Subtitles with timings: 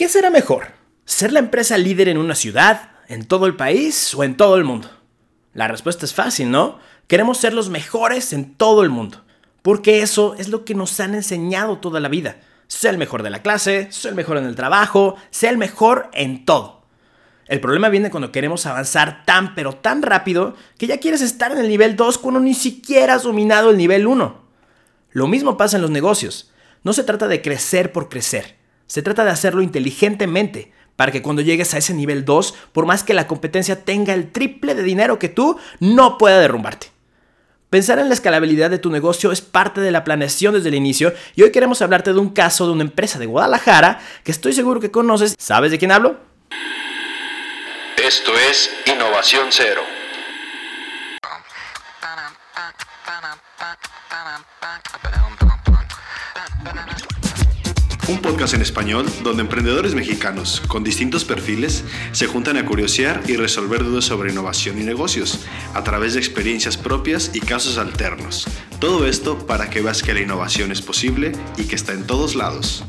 [0.00, 0.68] ¿Qué será mejor?
[1.04, 4.64] ¿Ser la empresa líder en una ciudad, en todo el país o en todo el
[4.64, 4.88] mundo?
[5.52, 6.78] La respuesta es fácil, ¿no?
[7.06, 9.22] Queremos ser los mejores en todo el mundo,
[9.60, 12.40] porque eso es lo que nos han enseñado toda la vida.
[12.66, 16.08] Ser el mejor de la clase, ser el mejor en el trabajo, ser el mejor
[16.14, 16.86] en todo.
[17.46, 21.58] El problema viene cuando queremos avanzar tan pero tan rápido que ya quieres estar en
[21.58, 24.40] el nivel 2 cuando ni siquiera has dominado el nivel 1.
[25.10, 26.50] Lo mismo pasa en los negocios.
[26.84, 28.59] No se trata de crecer por crecer.
[28.90, 33.04] Se trata de hacerlo inteligentemente para que cuando llegues a ese nivel 2, por más
[33.04, 36.88] que la competencia tenga el triple de dinero que tú, no pueda derrumbarte.
[37.70, 41.14] Pensar en la escalabilidad de tu negocio es parte de la planeación desde el inicio
[41.36, 44.80] y hoy queremos hablarte de un caso de una empresa de Guadalajara que estoy seguro
[44.80, 45.36] que conoces.
[45.38, 46.16] ¿Sabes de quién hablo?
[47.96, 49.99] Esto es Innovación Cero.
[58.10, 63.36] Un podcast en español donde emprendedores mexicanos con distintos perfiles se juntan a curiosear y
[63.36, 68.48] resolver dudas sobre innovación y negocios a través de experiencias propias y casos alternos.
[68.80, 72.34] Todo esto para que veas que la innovación es posible y que está en todos
[72.34, 72.82] lados.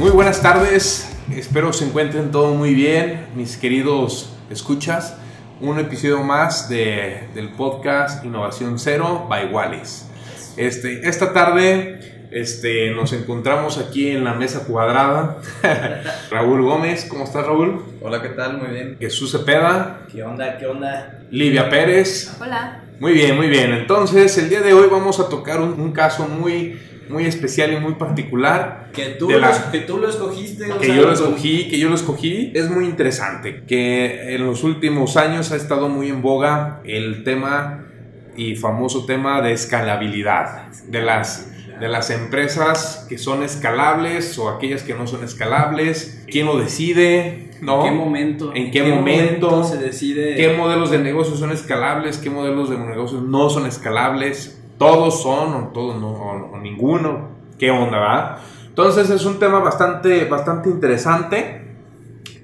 [0.00, 5.14] Muy buenas tardes, espero se encuentren todo muy bien, mis queridos escuchas.
[5.58, 10.06] Un episodio más de, del podcast Innovación Cero by Wallis.
[10.58, 15.38] Este, esta tarde este, nos encontramos aquí en la mesa cuadrada.
[16.30, 17.82] Raúl Gómez, ¿cómo estás Raúl?
[18.02, 18.58] Hola, ¿qué tal?
[18.58, 18.96] Muy bien.
[19.00, 20.02] Jesús Cepeda.
[20.12, 20.58] ¿Qué onda?
[20.58, 21.20] ¿Qué onda?
[21.30, 22.36] Livia Pérez.
[22.38, 22.82] Hola.
[23.00, 23.72] Muy bien, muy bien.
[23.72, 27.76] Entonces, el día de hoy vamos a tocar un, un caso muy, muy especial y
[27.76, 28.90] muy particular.
[28.92, 30.70] Que tú, De la- lo, que tú lo escogiste.
[30.72, 34.64] o que yo lo escogí, que yo lo escogí, es muy interesante, que en los
[34.64, 37.84] últimos años ha estado muy en boga el tema
[38.36, 44.82] y famoso tema de escalabilidad, de las, de las empresas que son escalables o aquellas
[44.82, 47.86] que no son escalables, quién lo decide, ¿no?
[47.86, 48.52] ¿En qué momento?
[48.54, 49.64] ¿En qué momento?
[49.64, 50.34] se decide?
[50.36, 52.18] ¿Qué modelos de negocios son escalables?
[52.18, 54.55] ¿Qué modelos de negocios no son escalables?
[54.78, 56.08] ¿Todos son o todos no?
[56.10, 57.30] O, o ninguno?
[57.58, 58.38] ¿Qué onda, va?
[58.66, 61.62] Entonces es un tema bastante, bastante interesante.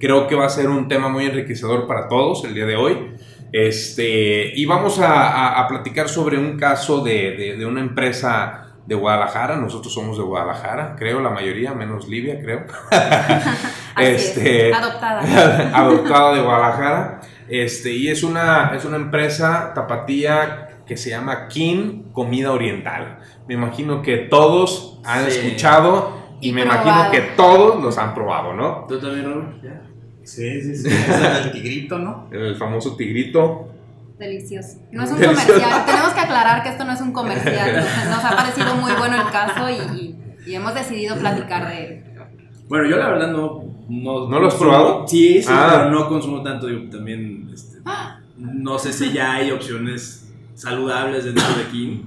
[0.01, 3.13] Creo que va a ser un tema muy enriquecedor para todos el día de hoy.
[3.53, 8.69] Este, y vamos a, a- a platicar sobre un caso de, de- de una empresa
[8.87, 9.57] de Guadalajara.
[9.57, 12.65] Nosotros somos de Guadalajara, creo, la mayoría, menos Livia, creo.
[13.99, 15.21] Este, es, adoptada.
[15.79, 17.21] adoptada de Guadalajara.
[17.49, 23.19] Este, y es una, es una empresa tapatía que se llama King Comida Oriental.
[23.49, 25.39] Me imagino que todos han Sí.
[25.39, 26.83] escuchado y, Y me probado.
[26.89, 28.85] imagino que todos los han probado, ¿no?
[28.87, 29.61] ¿Tú también, Raúl?
[29.63, 29.81] ¿Ya?
[30.23, 30.89] Sí, sí, sí.
[30.89, 32.29] Es el tigrito, ¿no?
[32.31, 33.69] El famoso tigrito.
[34.19, 34.81] Delicioso.
[34.93, 35.47] No es un Delicioso.
[35.55, 35.83] comercial.
[35.87, 37.77] Tenemos que aclarar que esto no es un comercial.
[38.11, 40.19] Nos, ha parecido muy bueno el caso y, y-
[40.51, 42.05] y hemos decidido platicar de él.
[42.69, 43.63] Bueno, yo la verdad no.
[43.89, 45.09] ¿No, ¿No lo has probado?
[45.09, 45.71] Sí, sí, Ah.
[45.73, 46.67] pero no consumo tanto.
[46.67, 47.49] Digo, también.
[47.53, 47.79] este,
[48.37, 50.22] no sé si ya hay opciones
[50.63, 51.99] saludables dentro de King.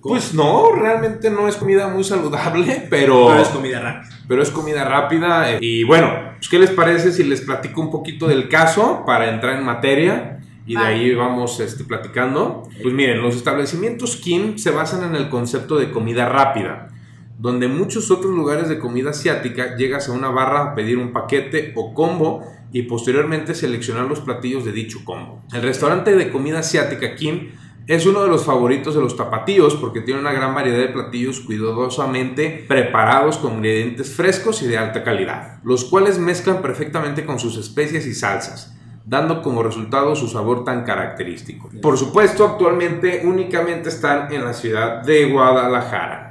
[0.00, 0.14] ¿Cómo?
[0.14, 4.16] Pues no, realmente no es comida muy saludable, pero, Pero es comida rápida.
[4.28, 5.52] pero es comida rápida.
[5.52, 9.28] eh, Y bueno, pues, ¿qué les parece si les platico un poquito del caso para
[9.30, 10.34] entrar en materia?
[10.66, 12.68] Y de ahí vamos este, platicando.
[12.82, 16.88] Pues miren, los establecimientos Kim se basan en el concepto de comida rápida,
[17.38, 21.12] donde en muchos otros lugares de comida asiática llegas a una barra a pedir un
[21.14, 25.42] paquete o combo y posteriormente seleccionar los platillos de dicho combo.
[25.52, 27.52] El restaurante de comida asiática Kim
[27.86, 31.40] es uno de los favoritos de los tapatíos porque tiene una gran variedad de platillos
[31.40, 37.56] cuidadosamente preparados con ingredientes frescos y de alta calidad, los cuales mezclan perfectamente con sus
[37.56, 38.74] especias y salsas
[39.08, 41.70] dando como resultado su sabor tan característico.
[41.80, 46.27] Por supuesto, actualmente únicamente están en la ciudad de Guadalajara.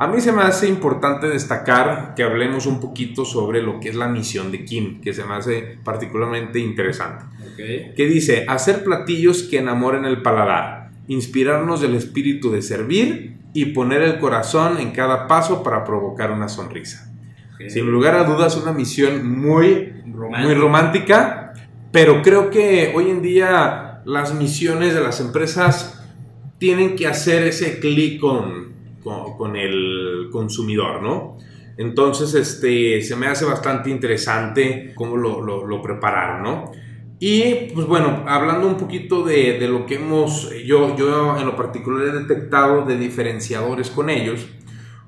[0.00, 3.94] A mí se me hace importante destacar que hablemos un poquito sobre lo que es
[3.94, 7.26] la misión de Kim, que se me hace particularmente interesante.
[7.54, 14.00] Que dice, hacer platillos que enamoren el paladar, inspirarnos del espíritu de servir y poner
[14.00, 17.12] el corazón en cada paso para provocar una sonrisa.
[17.68, 21.52] Sin lugar a dudas, una misión muy muy romántica,
[21.92, 26.02] pero creo que hoy en día las misiones de las empresas
[26.56, 28.69] tienen que hacer ese clic con,
[29.02, 31.38] con, con el consumidor, ¿no?
[31.76, 36.72] Entonces, este, se me hace bastante interesante cómo lo, lo- lo prepararon, ¿no?
[37.18, 41.54] Y, pues bueno, hablando un poquito de, de lo que hemos, yo, yo en lo
[41.56, 44.46] particular he detectado de diferenciadores con ellos,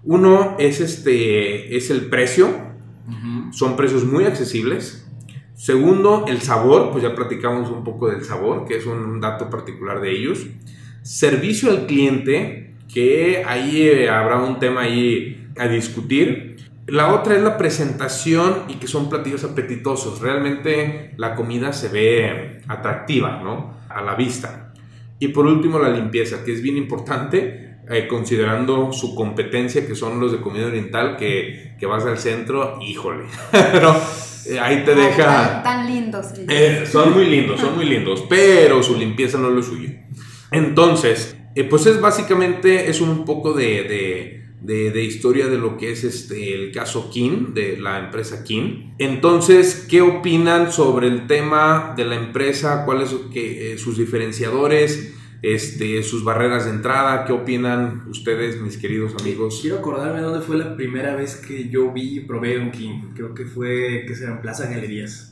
[0.05, 2.49] uno es, este, es el precio,
[3.53, 5.07] son precios muy accesibles.
[5.55, 10.01] Segundo, el sabor, pues ya platicamos un poco del sabor, que es un dato particular
[10.01, 10.47] de ellos.
[11.03, 12.62] Servicio al cliente,
[12.93, 16.57] que ahí eh, habrá un tema ahí a discutir.
[16.87, 20.21] La otra es la presentación y que son platillos apetitosos.
[20.21, 23.77] Realmente la comida se ve atractiva, ¿no?
[23.89, 24.73] A la vista.
[25.19, 30.19] Y por último la limpieza, que es bien importante, eh, considerando su competencia, que son
[30.19, 33.25] los de comida oriental, que, que vas al centro, híjole.
[33.51, 33.95] Pero
[34.47, 35.25] eh, ahí te deja...
[35.25, 36.27] Tan, tan lindos.
[36.49, 39.91] Eh, son muy lindos, son muy lindos, pero su limpieza no es lo suyo.
[40.51, 45.91] Entonces, eh, pues es básicamente, es un poco de, de- de- historia de lo que
[45.91, 48.95] es este, el caso Kin, de la empresa Kin.
[48.99, 52.85] Entonces, ¿qué opinan sobre el tema de la empresa?
[52.85, 55.15] ¿Cuáles eh, sus diferenciadores?
[55.43, 59.59] Este, sus barreras de entrada, ¿qué opinan ustedes, mis queridos amigos?
[59.61, 63.11] Quiero acordarme dónde fue la primera vez que yo vi y probé un King.
[63.17, 65.32] Creo que fue, que será en Plaza Galerías.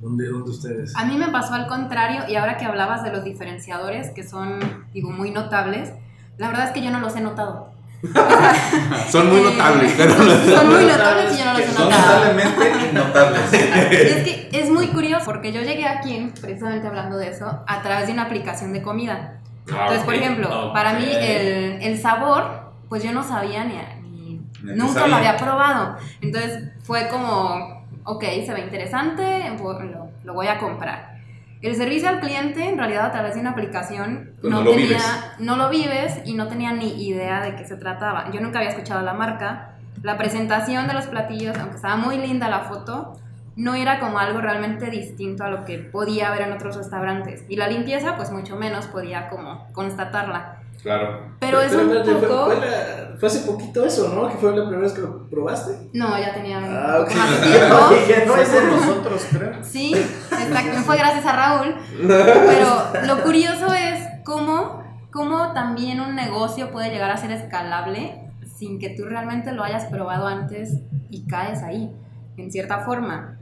[0.00, 0.94] ¿Dónde, dónde ustedes?
[0.96, 4.58] A mí me pasó al contrario y ahora que hablabas de los diferenciadores que son,
[4.92, 5.90] digo, muy notables,
[6.38, 7.70] la verdad es que yo no los he notado.
[9.10, 10.12] Son muy notables, pero...
[10.14, 12.14] Son muy notables y yo no los he son notado.
[12.24, 13.52] notablemente notables.
[13.52, 18.06] Es que es muy curioso porque yo llegué aquí, precisamente hablando de eso, a través
[18.06, 19.40] de una aplicación de comida.
[19.66, 20.72] Entonces, por Ah, ejemplo, ok.
[20.74, 24.40] para mí el, el sabor, pues yo no sabía ni, ni-
[24.76, 25.08] nunca sabía.
[25.08, 25.96] lo había probado.
[26.20, 27.75] Entonces fue como,
[28.06, 31.16] ok, se ve interesante, lo, lo voy a comprar.
[31.62, 34.70] El servicio al cliente, en realidad a través de una aplicación, Pues no, no lo
[34.70, 35.04] tenía, vives.
[35.38, 38.30] no lo vives y no tenía ni idea de qué se trataba.
[38.30, 39.72] Yo nunca había escuchado la marca.
[40.02, 43.18] La presentación de los platillos, aunque estaba muy linda la foto,
[43.56, 47.44] no era como algo realmente distinto a lo que podía ver en otros restaurantes.
[47.48, 50.58] Y la limpieza, pues mucho menos podía como constatarla.
[50.86, 51.34] Claro.
[51.40, 52.46] Pero es un poco...
[52.46, 54.28] Fue, la- fue hace poquito eso, ¿no?
[54.28, 55.88] Que fue la primera vez que lo probaste.
[55.92, 57.16] No, ya tenía un Ah, poco ok.
[57.16, 57.76] más tiempo.
[58.08, 59.64] Ya no es de nosotros, creo.
[59.64, 60.78] Sí, exacto.
[60.84, 61.74] Fue gracias a Raúl.
[62.06, 68.22] Pero lo curioso es cómo, cómo también un negocio puede llegar a ser escalable
[68.56, 70.78] sin que tú realmente lo hayas probado antes
[71.10, 71.90] y caes ahí,
[72.36, 73.38] en cierta forma.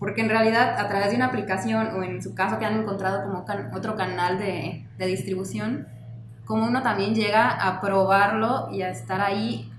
[0.00, 3.22] Porque en realidad a través de una aplicación o en su caso que han encontrado
[3.22, 5.86] como can- otro canal de, de distribución,
[6.52, 9.72] como uno también llega a probarlo y a estar ahí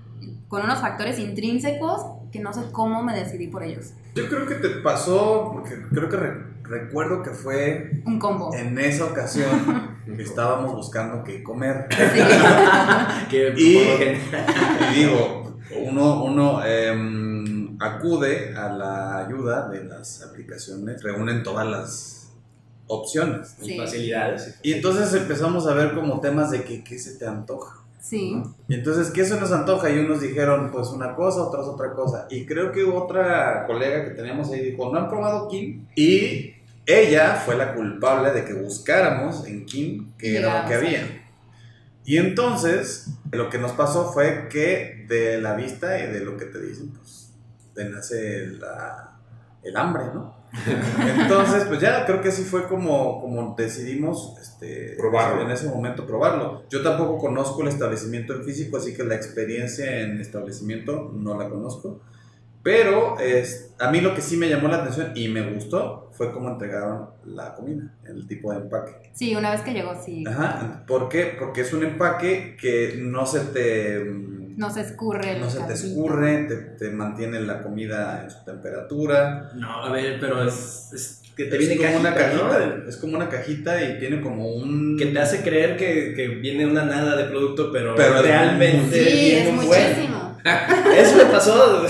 [0.48, 3.92] con unos factores intrínsecos que no sé cómo me decidí por ellos.
[4.16, 8.52] Yo creo que te pasó, porque creo que re- recuerdo que fue Un combo.
[8.56, 11.86] en esa ocasión que estábamos buscando qué comer.
[11.90, 11.96] Sí.
[13.30, 13.78] Que Y-
[14.90, 22.23] Y digo, uno, uno em, acude a la ayuda de las aplicaciones, reúnen todas las
[22.86, 23.56] opciones.
[23.62, 23.76] Sí.
[23.78, 24.58] facilidades.
[24.62, 27.80] Y entonces empezamos a ver como temas de que qué se te antoja.
[28.00, 28.42] Sí.
[28.68, 29.88] Y entonces, ¿qué se nos antoja?
[29.88, 32.26] Y unos dijeron, pues una cosa, otros otra cosa.
[32.28, 35.86] Y creo que otra colega que teníamos ahí dijo, ¿no han probado Kim?
[35.96, 36.52] Y
[36.84, 41.24] ella fue la culpable de que buscáramos en Kim qué era lo que había.
[42.04, 46.44] Y entonces, lo que nos pasó fue que de la vista y de lo que
[46.44, 47.32] te dicen, pues,
[47.74, 49.16] te nace la-
[49.62, 50.43] el hambre, ¿no?
[51.20, 55.42] Entonces, pues ya creo que así fue como, como decidimos este, Probarlo.
[55.42, 56.64] en ese momento probarlo.
[56.70, 61.48] Yo tampoco conozco el establecimiento en físico, así que la experiencia en establecimiento no la
[61.48, 62.00] conozco.
[62.62, 66.32] Pero es, a mí lo que sí me llamó la atención y me gustó fue
[66.32, 69.10] cómo entregaron la comida, el tipo de empaque.
[69.12, 70.24] Sí, una vez que llegó, sí.
[70.26, 71.36] Ajá, ¿por qué?
[71.38, 73.98] Porque es un empaque que no se te...
[74.56, 78.44] No se escurre el no se te escurre, te, te mantiene la comida en su
[78.44, 79.50] temperatura.
[79.54, 83.16] No, a ver, pero es, es que te es viene como una cajita, es como
[83.16, 84.96] una cajita y tiene como un...
[84.96, 88.96] Que te hace creer que, que viene una nada de producto, pero, Pero es realmente
[89.04, 89.82] Sí, viene es un buen.
[89.88, 90.38] muchísimo.
[90.96, 91.86] Eso me pasó.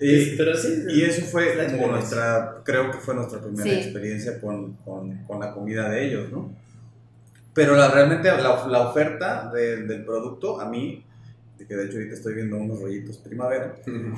[0.00, 0.84] Y, pero sí.
[0.90, 3.70] y eso fue La como nuestra, creo que fue nuestra primera Sí.
[3.70, 6.54] experiencia con, con, con la comida de ellos, ¿no?
[7.58, 11.04] Pero la, realmente la, la oferta de- del producto, a mí,
[11.58, 13.74] que de hecho ahorita estoy viendo unos rollitos primavera,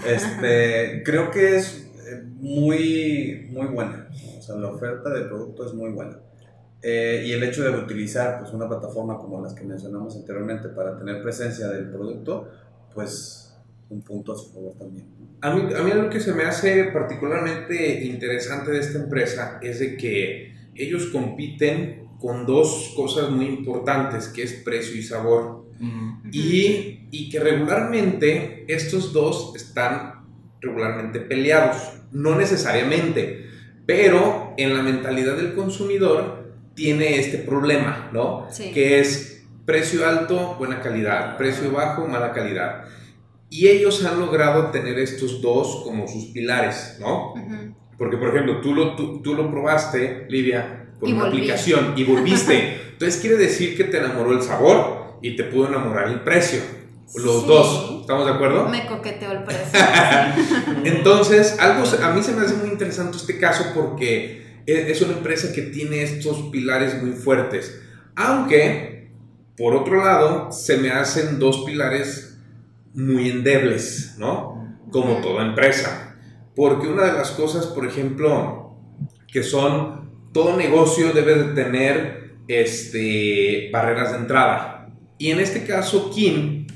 [0.07, 4.09] este, creo que es eh, muy, muy buena.
[4.39, 6.19] O sea, la oferta del producto es muy buena.
[6.83, 10.99] Eh, y el hecho de utilizar pues, una plataforma como las que mencionamos anteriormente para
[10.99, 12.47] tener presencia del producto,
[12.95, 13.55] pues
[13.89, 15.07] un punto a su favor también.
[15.41, 19.81] A mí, a mí lo que se me hace particularmente interesante de esta empresa es
[19.81, 25.69] de que ellos compiten con dos cosas muy importantes, que es precio y sabor.
[26.31, 30.27] Y, y que regularmente estos dos están
[30.61, 31.79] regularmente peleados,
[32.13, 33.47] no necesariamente,
[33.87, 38.47] pero en la mentalidad del consumidor tiene este problema, ¿no?
[38.51, 38.73] Sí.
[38.73, 42.85] Que es precio alto, buena calidad, precio bajo, mala calidad.
[43.49, 47.35] Y ellos han logrado tener estos dos como sus pilares, ¿no?
[47.97, 51.39] Porque, por ejemplo, tú lo, tú, tú lo probaste, Livia, por Y una volví.
[51.39, 52.81] aplicación y volviste.
[52.93, 56.61] Entonces quiere decir que te enamoró el sabor y te pudo enamorar el precio.
[57.17, 57.47] Los Sí.
[57.49, 58.69] dos, ¿estamos de acuerdo?
[58.69, 59.65] Me coqueteó el precio.
[60.85, 65.15] Entonces, algo, a mí se me hace muy interesante este caso porque e- es una
[65.15, 67.81] empresa que tiene estos pilares muy fuertes.
[68.17, 69.11] Aunque,
[69.57, 72.39] por otro lado, se me hacen dos pilares
[72.95, 74.79] muy endebles, ¿no?
[74.91, 76.17] Como toda empresa.
[76.55, 78.77] Porque una de las cosas, por ejemplo,
[79.33, 80.00] que son,
[80.33, 84.89] todo negocio debe de tener este, barreras de entrada.
[85.19, 86.67] Y en este caso, Kim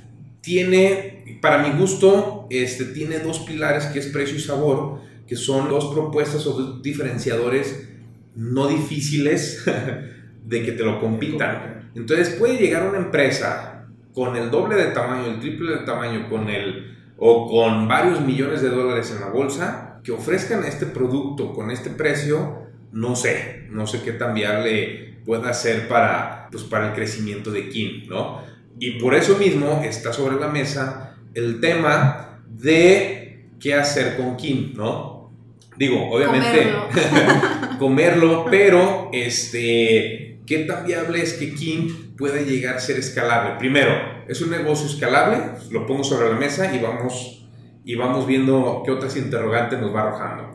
[0.40, 5.68] tiene, para mi gusto, este, tiene dos pilares que es precio y sabor, que son
[5.68, 7.88] dos propuestas o dos diferenciadores
[8.34, 9.64] no difíciles
[10.44, 11.90] de que te lo compitan.
[11.94, 16.48] Entonces puede llegar una empresa con el doble de tamaño, el triple de tamaño, con
[16.48, 21.70] el o con varios millones de dólares en la bolsa, que ofrezcan este producto con
[21.70, 22.63] este precio,
[22.94, 27.68] no sé, no sé qué tan viable pueda ser para, pues, para el crecimiento de
[27.68, 28.42] Kim, ¿no?
[28.78, 34.74] Y por eso mismo está sobre la mesa el tema de qué hacer con Kim,
[34.76, 35.32] ¿no?
[35.76, 37.78] Digo, obviamente Comerlo.
[37.80, 43.58] comerlo, pero este, ¿qué tan viable es que Kim pueda llegar a ser escalable?
[43.58, 43.90] Primero,
[44.28, 45.38] ¿es un negocio escalable?
[45.72, 47.44] Lo pongo sobre la mesa y vamos,
[47.84, 50.54] y vamos viendo qué otras interrogantes nos va arrojando.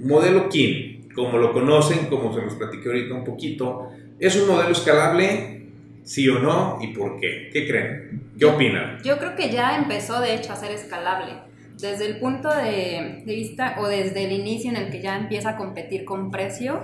[0.00, 3.88] Modelo Kim, como lo conocen, como se los platiqué ahorita un poquito,
[4.20, 5.70] ¿es un modelo escalable?
[6.04, 6.78] ¿Sí o no?
[6.80, 7.48] ¿Y por qué?
[7.52, 8.30] ¿Qué creen?
[8.38, 8.98] ¿Qué opinan?
[9.02, 11.32] Yo creo que ya empezó de hecho a ser escalable.
[11.80, 15.50] Desde el punto de, de vista o desde el inicio en el que ya empieza
[15.50, 16.80] a competir con precio,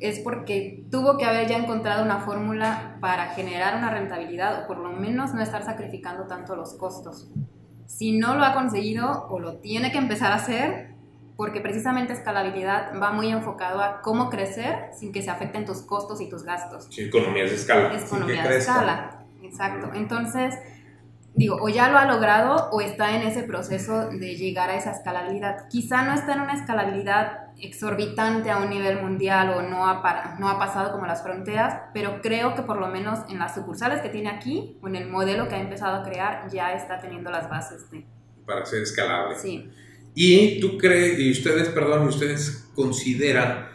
[0.00, 4.78] es porque tuvo que haber ya encontrado una fórmula para generar una rentabilidad o por
[4.78, 7.28] lo menos no estar sacrificando tanto los costos.
[7.86, 10.97] Si no lo ha conseguido o lo tiene que empezar a hacer,
[11.38, 16.20] porque precisamente escalabilidad va muy enfocado a cómo crecer sin que se afecten tus costos
[16.20, 17.94] y tus gastos Sí, economías de escala.
[17.94, 19.20] es economía de escala.
[19.42, 19.90] Exacto.
[19.94, 20.58] Entonces,
[21.34, 24.90] digo, o ya lo ha logrado o está en ese proceso de llegar a esa
[24.90, 25.68] escalabilidad.
[25.68, 30.34] Quizá no está en una escalabilidad exorbitante a un nivel mundial o no ha, para-
[30.40, 34.00] no ha pasado como las fronteras, pero creo que por lo menos en las sucursales
[34.00, 37.30] que tiene aquí o en el modelo que ha empezado a crear ya está teniendo
[37.30, 38.04] las bases de...
[38.44, 39.36] Para ser escalable.
[39.36, 39.70] Sí.
[40.20, 43.68] Y tú crees, y ustedes, perdón, ustedes consideran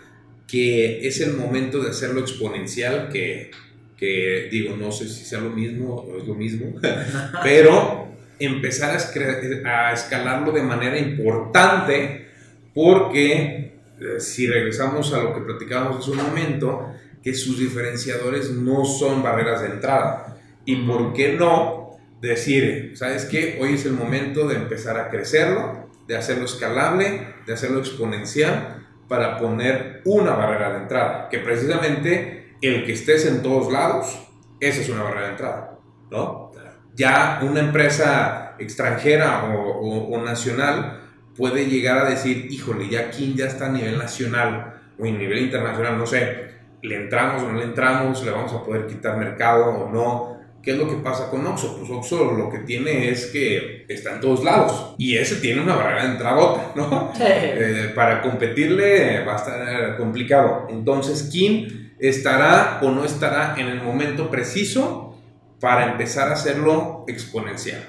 [0.45, 3.49] que es el momento de hacerlo exponencial, que,
[3.95, 6.75] que digo, no sé si sea lo mismo o es lo mismo,
[7.43, 8.09] pero
[8.39, 12.27] empezar a, a escalarlo de manera importante,
[12.73, 16.89] porque eh, si regresamos a lo que platicábamos hace un momento,
[17.23, 20.37] que sus diferenciadores no son barreras de entrada.
[20.65, 23.59] ¿Y por qué no decir, sabes qué?
[23.61, 29.37] Hoy es el momento de empezar a crecerlo, de hacerlo escalable, de hacerlo exponencial, para
[29.37, 34.19] poner una barrera de entrada, que precisamente el que estés en todos lados,
[34.59, 35.79] esa es una barrera de entrada,
[36.09, 36.51] ¿no?
[36.95, 41.01] Ya una empresa extranjera o, nacional
[41.35, 45.39] puede llegar a decir, híjole, ya King ya está a nivel nacional o a nivel
[45.39, 49.65] internacional, no sé, le entramos o no le entramos, le vamos a poder quitar mercado
[49.65, 50.32] o no.
[50.63, 51.77] ¿Qué es lo que pasa con Oxxo?
[51.77, 55.75] Pues Oxxo lo que tiene es que está en todos lados y ese tiene una
[55.75, 57.11] barrera de entrada, ¿no?
[57.19, 60.67] Eh, para competirle va a estar complicado.
[60.69, 65.17] Entonces, Kim estará o no estará en el momento preciso
[65.59, 67.81] para empezar a hacerlo exponencial.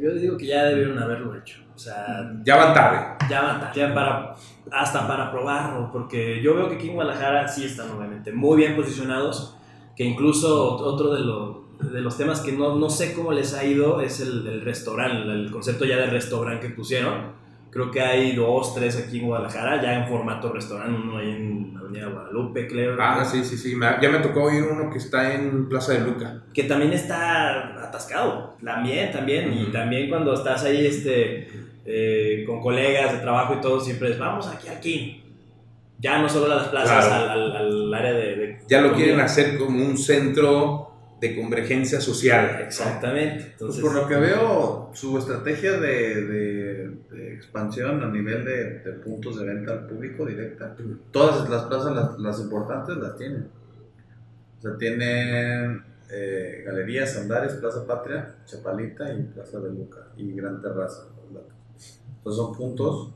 [0.00, 1.58] Yo digo que ya debieron haberlo hecho.
[1.74, 2.98] O sea, Ya van tarde.
[3.28, 4.36] ya va ya para,
[4.70, 8.76] hasta para probarlo, porque yo veo que aquí en Guadalajara sí están obviamente muy bien
[8.76, 9.56] posicionados,
[9.96, 13.64] que incluso otro de, lo- de los temas que no, no sé cómo les ha
[13.64, 17.42] ido es el, el restaurante, el concepto ya de restaurante que pusieron.
[17.70, 21.76] Creo que hay dos, tres aquí en Guadalajara, ya en formato restaurante, uno ahí en
[21.76, 22.96] Avenida Guadalupe, creo.
[23.00, 23.74] Ah, sí, sí, sí.
[24.00, 26.42] Ya me tocó oír uno que está en Plaza de Luca.
[26.54, 31.48] que también está atascado, también, también, y también cuando estás ahí este,
[31.84, 35.20] eh, con colegas de trabajo y todo, siempre es, vamos aquí, aquí.
[35.98, 37.30] Ya no solo a las plazas, Claro.
[37.32, 38.36] al, al- al área de...
[38.36, 39.04] de Ya lo comida.
[39.04, 40.93] quieren hacer como un centro
[41.28, 42.60] de convergencia social.
[42.66, 43.54] Exactamente.
[43.58, 48.92] Pues por lo que veo, su estrategia de, de- de expansión a nivel de, de
[49.04, 50.76] puntos de venta al público directa,
[51.10, 53.48] todas las plazas, las, las importantes, las tienen.
[54.58, 60.60] O sea, tienen eh, Galerías, Andares, Plaza Patria, Chapalita y Plaza de Luca y Gran
[60.60, 61.04] Terraza.
[62.16, 63.10] Entonces son puntos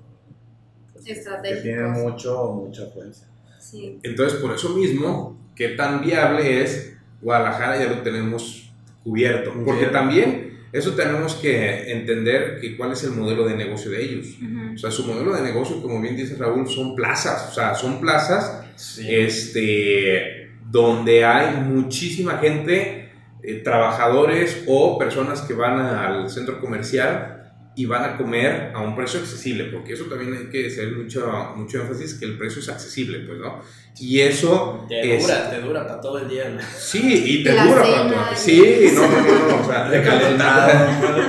[0.93, 1.05] pues,
[1.43, 3.27] que tienen mucho, mucha fuerza.
[3.59, 3.99] Sí.
[4.03, 7.79] Entonces, por eso mismo, ¿qué tan viable es Guadalajara?
[7.83, 8.71] Ya lo tenemos
[9.05, 9.53] cubierto.
[9.65, 14.27] Porque también eso tenemos que entender que cuál es el modelo de negocio de ellos.
[14.75, 17.49] O sea, su modelo de negocio, como bien dice Raúl, son plazas.
[17.51, 19.07] O sea, son plazas Sí.
[19.13, 23.11] este, donde hay muchísima gente,
[23.43, 27.38] eh, trabajadores o personas que van al centro comercial
[27.79, 31.31] y van a comer a un precio accesible, porque eso también hay que hacer mucho,
[31.57, 33.61] mucho énfasis, que el precio es accesible, pues, ¿no?
[34.01, 34.85] Y eso...
[34.89, 36.49] Te es- dura, te dura para todo el día.
[36.49, 36.61] ¿no?
[36.77, 38.37] Sí, y te la dura para todo.
[38.37, 40.71] Sí, no, no, no, no, o sea, Recalentado.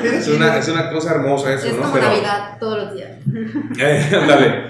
[0.03, 1.81] es una, es una cosa hermosa eso, Es ¿no?
[1.81, 3.11] como Pero- Navidad todos los días.
[3.79, 4.65] Eh, ándale.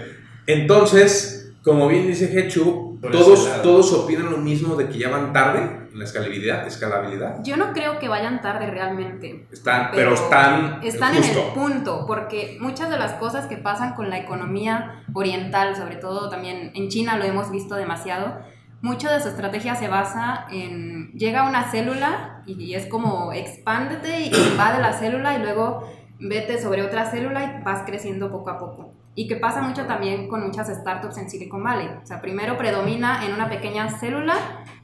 [0.48, 5.88] Entonces, como bien dice Hechu, todos, todos opinan lo mismo de que ya van tarde
[6.00, 7.44] la escalabilidad, escalabilidad.
[7.44, 9.46] Yo no creo que vayan tarde realmente.
[9.52, 14.10] Están, pero, están, están en el punto, porque muchas de las cosas que pasan con
[14.10, 18.40] la economía oriental, sobre todo también en China lo hemos visto demasiado,
[18.82, 24.32] mucho de su estrategia se basa en, llega una célula y es como expándete y
[24.52, 25.86] invade la célula y luego
[26.18, 28.94] vete sobre otra célula y vas creciendo poco a poco.
[29.16, 31.90] Y que pasa mucho también con muchas startups en Silicon Valley.
[32.02, 34.36] O sea, primero predomina en una pequeña célula,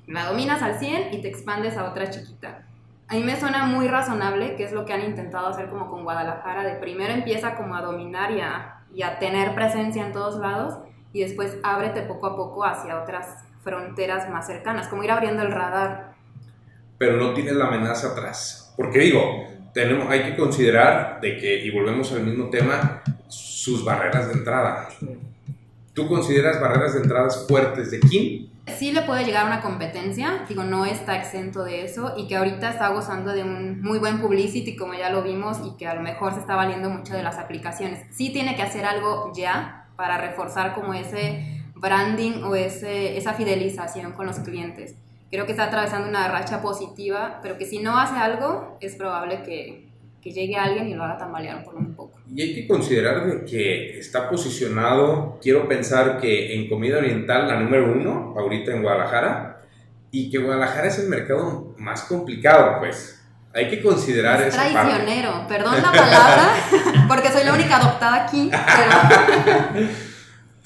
[0.08, 2.64] la dominas al 100 y te expandes a otra chiquita.
[3.08, 6.04] A mí me suena muy razonable, que es lo que han intentado hacer como con
[6.04, 10.40] Guadalajara, de primero empieza como a dominar y a, y a tener presencia en todos
[10.40, 10.80] lados
[11.14, 15.52] y después ábrete poco a poco hacia otras fronteras más cercanas, como ir abriendo el
[15.52, 16.14] radar.
[16.98, 18.74] pero no tienes la amenaza atrás.
[18.76, 19.22] Porque digo,
[19.74, 23.02] tenemos, hay que considerar de que, y volvemos al mismo tema,
[23.66, 24.90] sus barreras de entrada.
[25.96, 28.48] ¿Tú consideras barreras de entradas fuertes de Kim?
[28.78, 32.70] Sí le puede llegar una competencia, digo, no está exento de eso y que ahorita
[32.70, 36.02] está gozando de un muy buen publicity, como ya lo vimos, y que a lo
[36.02, 38.06] mejor se está valiendo mucho de las aplicaciones.
[38.12, 44.12] Sí tiene que hacer algo ya para reforzar como ese branding o ese, esa fidelización
[44.12, 44.94] con los clientes.
[45.32, 49.42] Creo que está atravesando una racha positiva, pero que si no hace algo, es probable
[49.42, 49.85] que,
[50.26, 52.20] que llegue alguien y lo haga tambalear por un poco.
[52.36, 57.60] Y hay que considerar de que está posicionado, quiero pensar que en comida oriental la
[57.60, 59.62] número uno, ahorita en Guadalajara,
[60.10, 63.22] y que Guadalajara es el mercado más complicado, pues.
[63.54, 64.74] Hay que considerar Es esa parte.
[64.74, 66.50] traicionero, perdón la palabra,
[67.08, 69.80] porque soy la única adoptada aquí, pero,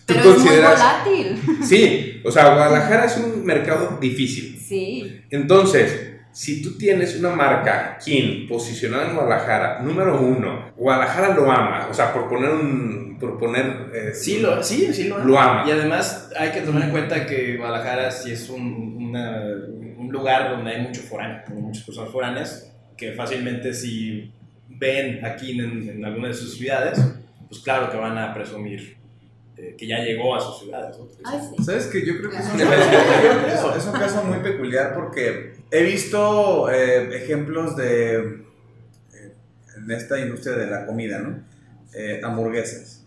[0.06, 1.42] ¿Tú pero es muy consideras- volátil.
[1.64, 4.58] Sí, o sea, Guadalajara es un mercado difícil.
[4.58, 11.52] Sí, Entonces, si tú tienes una marca Kin posicionada en Guadalajara, número uno, Guadalajara lo
[11.52, 15.40] ama, o sea, por poner un, por poner, eh, Sí, lo, sí, sí lo, Lo
[15.40, 15.66] ama.
[15.68, 19.42] Y además hay que tomar en cuenta que Guadalajara sí es un, una-
[19.98, 24.32] un lugar donde hay mucho foráneo, muchas personas foráneas que fácilmente si
[24.70, 27.00] ven aquí en, en alguna de sus ciudades,
[27.50, 28.98] pues claro que van a presumir
[29.62, 30.98] eh, que ya llegó a sus ciudades.
[30.98, 31.08] ¿no?
[31.26, 31.64] ay sí.
[31.64, 32.62] ¿Sabes que Yo creo que es un,
[33.78, 38.16] es caso muy peculiar porque he visto eh, ejemplos de,
[39.14, 39.34] eh,
[39.78, 41.44] en esta industria de la comida, ¿no?
[41.94, 43.04] Eh, hamburguesas,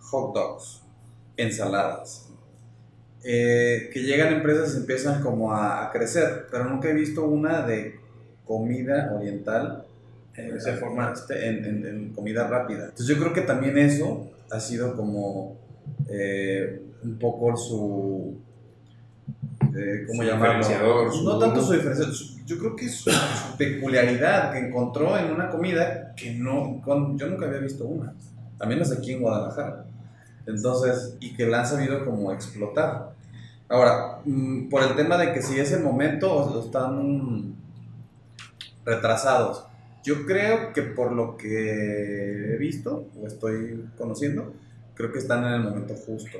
[0.00, 0.80] hot dogs,
[1.36, 2.28] ensaladas,
[3.24, 7.66] eh, que llegan empresas y empiezan como a, a crecer, pero nunca he visto una
[7.66, 7.98] de
[8.46, 9.84] comida oriental
[10.36, 12.84] en ese formato, este, en, en- en comida rápida.
[12.84, 15.56] Entonces yo creo que también eso ha sido como
[16.08, 18.36] eh, un poco su...
[19.76, 21.12] eh, ¿Cómo Su llamarlo?
[21.12, 23.10] su- No tanto su diferenciador, su- yo creo que es su,
[23.58, 28.14] peculiaridad que encontró en una comida que no, con- yo nunca había visto una,
[28.58, 29.86] también es aquí en Guadalajara.
[30.46, 33.12] Entonces, y que la han sabido como explotar.
[33.68, 37.54] Ahora, mm, por el tema de que si es el momento o están
[38.84, 39.64] retrasados,
[40.04, 44.52] yo creo que por lo que he visto o estoy conociendo,
[44.94, 46.38] creo que están en el momento justo.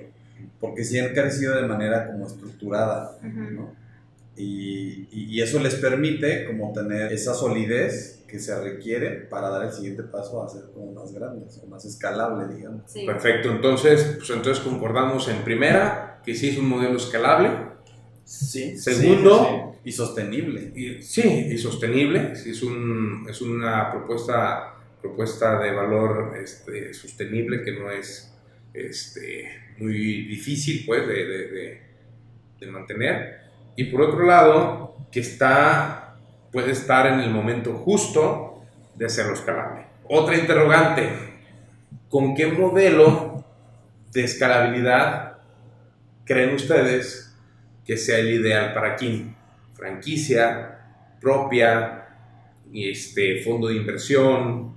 [0.61, 3.41] Porque sí han crecido de manera como estructurada, Ujú.
[3.53, 3.73] ¿no?
[4.37, 9.65] Y, y- y eso les permite como tener esa solidez que se requiere para dar
[9.65, 12.83] el siguiente paso a ser como más grandes o más escalable, digamos.
[12.87, 13.07] Sí.
[13.07, 17.51] Perfecto, entonces, pues entonces concordamos en primera, que sí es un modelo escalable,
[18.25, 18.77] Sí.
[18.79, 20.73] Segundo, Y sostenible.
[20.75, 27.63] y, sí, y sostenible, sí es, un, es una propuesta, propuesta de valor este, sostenible
[27.63, 28.34] que no es
[28.75, 29.95] este, muy
[30.27, 31.85] difícil pues, de, de-
[32.71, 33.41] mantener.
[33.77, 36.17] Y por otro lado, que está,
[36.51, 39.85] puede estar en el momento justo de hacerlo escalable.
[40.09, 41.11] Otra interrogante,
[42.09, 43.45] ¿con qué modelo
[44.13, 45.39] de escalabilidad
[46.25, 47.37] creen ustedes
[47.85, 49.35] que sea el ideal para Kim?
[49.75, 50.79] Franquicia,
[51.21, 52.07] propia,
[52.73, 54.75] este, fondo de inversión,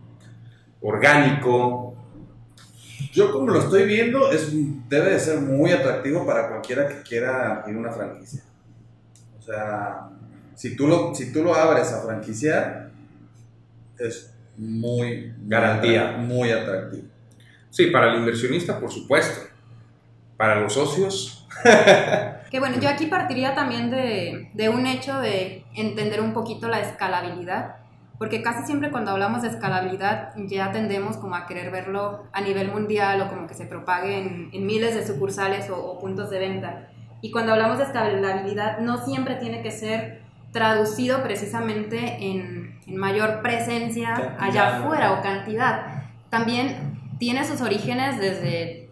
[0.82, 1.87] orgánico.
[3.12, 4.52] Yo como lo estoy viendo, es,
[4.90, 8.44] debe de ser muy atractivo para cualquiera que quiera abrir una franquicia.
[9.38, 10.10] O sea,
[10.56, 12.90] si tú lo, si tú lo abres a franquiciar,
[14.00, 16.14] es muy Garantía.
[16.18, 17.08] muy atractivo.
[17.70, 19.48] Sí, para el inversionista, por supuesto.
[20.36, 21.48] Para los socios,
[22.50, 26.80] Que bueno, yo aquí partiría también de, de un hecho de entender un poquito la
[26.80, 27.76] escalabilidad,
[28.18, 32.72] porque casi siempre cuando hablamos de escalabilidad ya tendemos como a querer verlo a nivel
[32.72, 36.40] mundial o como que se propague en, en miles de sucursales o, o puntos de
[36.40, 36.88] venta.
[37.22, 43.42] Y cuando hablamos de escalabilidad no siempre tiene que ser traducido precisamente en, en mayor
[43.42, 46.04] presencia Cantidad, allá afuera o cantidad.
[46.30, 48.90] También tiene sus orígenes desde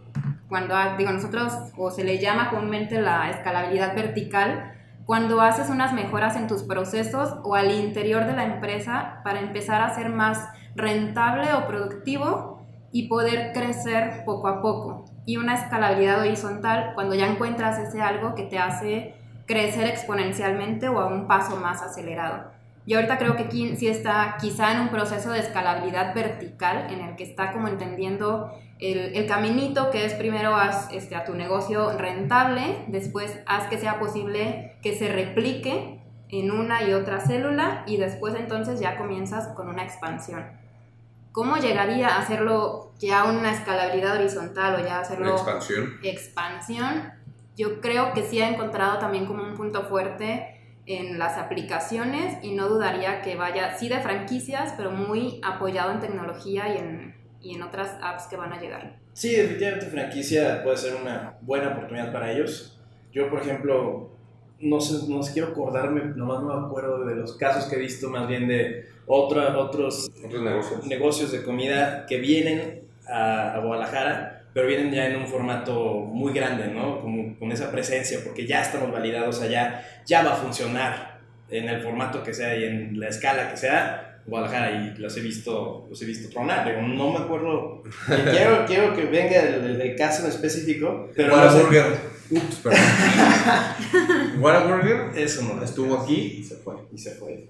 [0.50, 4.74] cuando, ha- digo, nosotros, o se le llama comúnmente la escalabilidad vertical,
[5.06, 9.82] cuando haces unas mejoras en tus procesos o al interior de la empresa para empezar
[9.82, 15.06] a ser más rentable o productivo y poder crecer poco a poco.
[15.26, 19.16] Y una escalabilidad horizontal cuando ya encuentras ese algo que te hace
[19.46, 22.52] crecer exponencialmente o a un paso más acelerado.
[22.88, 27.02] Yo ahorita creo que Kim sí está quizá en un proceso de escalabilidad vertical en
[27.02, 31.34] el que está como entendiendo el, el caminito que es primero haz este, a tu
[31.34, 37.84] negocio rentable, después haz que sea posible que se replique en una y otra célula
[37.86, 40.46] y después entonces ya comienzas con una expansión.
[41.32, 46.00] ¿Cómo llegaría a hacerlo ya una escalabilidad horizontal o ya una hacerlo expansión.
[46.04, 47.14] expansión,
[47.58, 50.52] yo creo que sí ha encontrado también como un punto fuerte
[50.86, 56.00] en las aplicaciones y no dudaría que vaya, sí de franquicias, pero muy apoyado en
[56.00, 58.98] tecnología y en, y en otras apps que van a llegar.
[59.14, 62.82] Sí, definitivamente franquicia puede ser una buena oportunidad para ellos.
[63.14, 64.10] Yo, por ejemplo,
[64.60, 67.80] no sé, no sé, quiero acordarme, nomás no me acuerdo de los casos que he
[67.80, 70.88] visto más bien de otra, otros Otros negocios.
[70.88, 76.34] negocios de comida que vienen a, a Guadalajara, pero vienen ya en un formato muy
[76.34, 77.00] grande, ¿no?
[77.02, 81.82] Como, con esa presencia, porque ya estamos validados allá, ya va a funcionar en el
[81.84, 86.02] formato que sea y en la escala que sea, Guadalajara, y los he visto, los
[86.02, 87.84] he visto tronar, Digo, no me acuerdo,
[88.32, 91.98] quiero, quiero que venga el, el- el caso en específico, pero no sé-.
[92.32, 92.80] Ups, perdón.
[94.40, 96.76] Whataburger eso no estuvo aquí y se fue.
[96.92, 97.50] y se fue.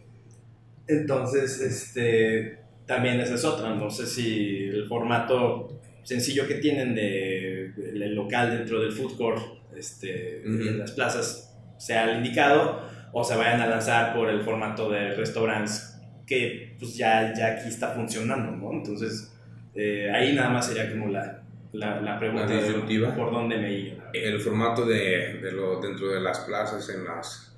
[0.88, 3.74] Entonces, este, también esa es otra.
[3.76, 9.42] No sé si el formato sencillo que tienen de, el local dentro del food court
[9.78, 10.78] este, y en Ujú.
[10.78, 12.82] las plazas sea el indicado
[13.14, 15.95] o se vayan a lanzar por el formato de restaurantes
[16.26, 18.72] que pues ya, ya aquí está funcionando, ¿no?
[18.72, 19.34] Entonces,
[19.76, 23.16] eh, ahí nada más sería como la, la, la pregunta La de disyuntiva.
[23.16, 24.10] por dónde me iba.
[24.14, 27.56] El formato de, de lo, dentro de las plazas, en, las,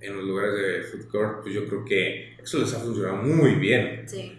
[0.00, 3.54] en los lugares de food court, pues yo creo que eso les ha funcionado muy
[3.54, 4.02] bien.
[4.06, 4.36] Sí.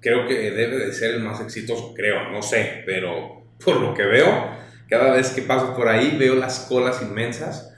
[0.00, 4.04] Creo que debe de ser el más exitoso, creo, no sé, pero por lo que
[4.04, 4.48] veo,
[4.90, 7.68] cada vez que paso por ahí veo las colas inmensas.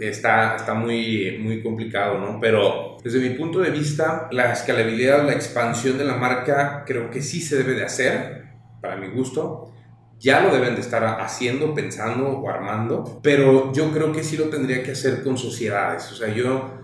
[0.00, 2.38] Está está muy, muy complicado, ¿no?
[2.40, 7.20] Pero desde mi punto de vista, la escalabilidad, la expansión de la marca, creo que
[7.22, 8.44] sí se debe de hacer,
[8.80, 9.72] para mi gusto.
[10.20, 14.44] Ya lo deben de estar haciendo, pensando o armando, pero yo creo que sí lo
[14.44, 16.12] tendría que hacer con sociedades.
[16.12, 16.78] O sea, yo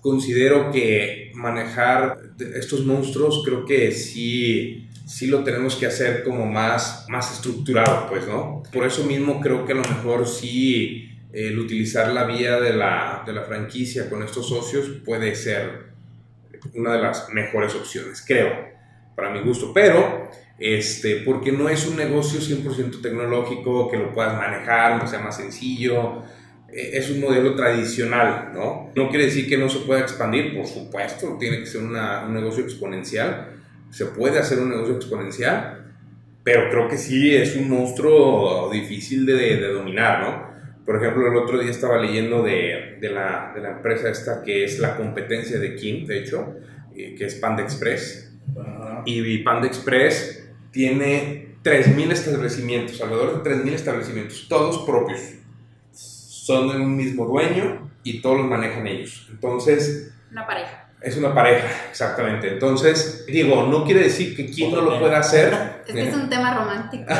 [0.00, 2.18] considero que manejar
[2.56, 8.28] estos monstruos creo que sí, sí lo tenemos que hacer como más, más estructurado, pues,
[8.28, 8.62] ¿no?
[8.70, 13.22] Por eso mismo creo que a lo mejor sí el utilizar la vía de la,
[13.26, 15.88] de la franquicia con estos socios puede ser
[16.74, 18.52] una de las mejores opciones, creo,
[19.16, 19.72] para mi gusto.
[19.72, 25.20] Pero, este, porque no es un negocio 100% tecnológico, que lo puedas manejar, que sea
[25.20, 26.22] más sencillo,
[26.70, 28.90] eh, es un modelo tradicional, ¿no?
[28.94, 32.62] No quiere decir que no se pueda expandir, por supuesto, tiene que ser un negocio
[32.62, 33.57] exponencial,
[33.90, 35.84] se puede hacer un negocio exponencial,
[36.44, 40.48] pero creo que sí es un monstruo difícil de, de dominar, ¿no?
[40.88, 44.64] Por ejemplo, el otro día estaba leyendo de, de la, de la empresa esta que
[44.64, 46.56] es la competencia de Kim, de hecho,
[46.96, 48.32] eh, que es Panda Express.
[49.04, 55.20] Y Panda Express tiene 3.000 establecimientos, alrededor de 3.000 establecimientos, todos propios.
[55.92, 59.28] Son de un mismo dueño y todos los manejan ellos.
[59.30, 60.87] Entonces, Una pareja.
[61.00, 62.52] Es una pareja, exactamente.
[62.54, 65.82] Entonces, digo, no quiere decir que quien no lo pueda hacer.
[65.86, 67.04] Es que es un tema romántico.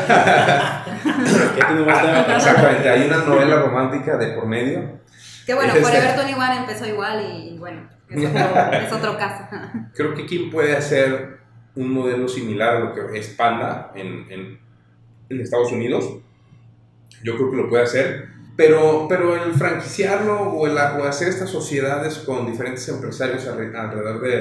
[1.55, 4.99] ¿Qué tenemos tema para Exactamente, hay una novela romántica de por medio.
[5.45, 9.45] que bueno, Este- Forever 21 empezó igual y bueno, es otro, es otro caso.
[9.95, 11.39] Creo que quien puede hacer
[11.75, 14.59] un modelo similar a lo que es Panda en, en-
[15.29, 16.17] en Estados Unidos,
[17.23, 18.27] yo creo que lo puede hacer.
[18.59, 24.19] Pero, pero el franquiciarlo o, el, o hacer estas sociedades con diferentes empresarios alre- alrededor
[24.21, 24.33] de,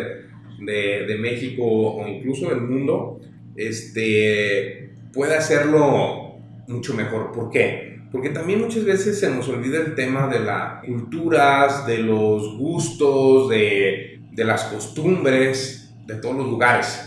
[0.73, 3.21] de, de México o incluso del mundo,
[3.55, 6.35] este, puede hacerlo
[6.67, 7.31] mucho mejor.
[7.31, 8.01] ¿Por qué?
[8.11, 13.49] Porque también muchas veces se nos olvida el tema de las culturas, de los gustos,
[13.51, 15.95] de, de las costumbres.
[16.09, 17.05] de todos los lugares.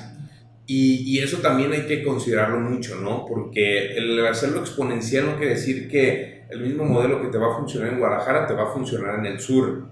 [0.67, 3.25] Y, y, eso también hay que considerarlo mucho, ¿no?
[3.25, 7.57] Porque el hacerlo exponencial no quiere decir que el mismo modelo que te va a
[7.57, 9.87] funcionar en Guadalajara te va a funcionar en el sur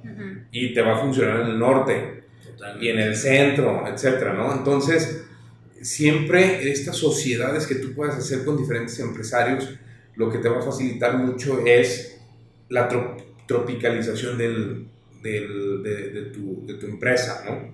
[0.52, 2.24] y te va a funcionar en el norte
[2.80, 4.54] y en el centro, etcétera, ¿no?
[4.54, 5.24] Entonces,
[5.82, 9.74] siempre estas sociedades que tú puedas hacer con diferentes empresarios,
[10.16, 12.20] lo que te va a facilitar mucho es
[12.68, 12.90] la
[13.48, 14.88] tropicalización del,
[15.24, 17.74] del, de, de, tu, de, tu, empresa, ¿no?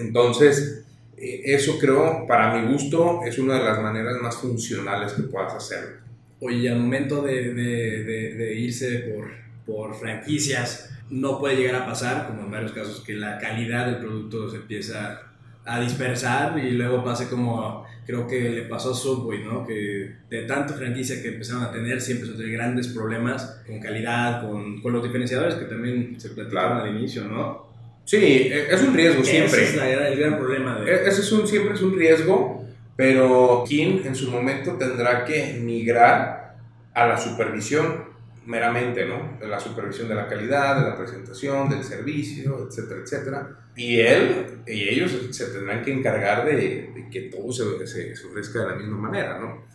[0.00, 0.84] Entonces,
[1.16, 5.54] eh, eso creo, para mi gusto, es una de las maneras más funcionales que puedas
[5.54, 6.05] hacer.
[6.40, 9.30] Oye, al momento de, de irse por,
[9.64, 13.98] por franquicias, no puede llegar a pasar, como en varios casos, que la calidad del
[13.98, 15.22] producto se empieza
[15.64, 19.66] a dispersar y luego pase como creo que le pasó a Subway, ¿no?
[19.66, 24.80] Que de tanto franquicia que empezaron a tener, siempre son grandes problemas con calidad, con,
[24.80, 27.66] con los diferenciadores que también se platicaron al inicio, ¿no?
[28.04, 29.64] Sí, e, es un riesgo siempre.
[29.64, 30.78] Ese es el gran problema.
[30.78, 30.88] De...
[30.88, 32.64] E, ese es un, siempre es un riesgo,
[32.96, 36.56] pero Kim en su momento tendrá que migrar
[36.94, 38.06] a la supervisión
[38.46, 39.38] meramente, ¿no?
[39.38, 43.48] De la supervisión de la calidad, de la presentación, del servicio, etcétera, etcétera.
[43.76, 48.66] Y él y ellos se tendrán que encargar de, que todo se, se, ofrezca de
[48.68, 49.66] la misma manera, ¿no?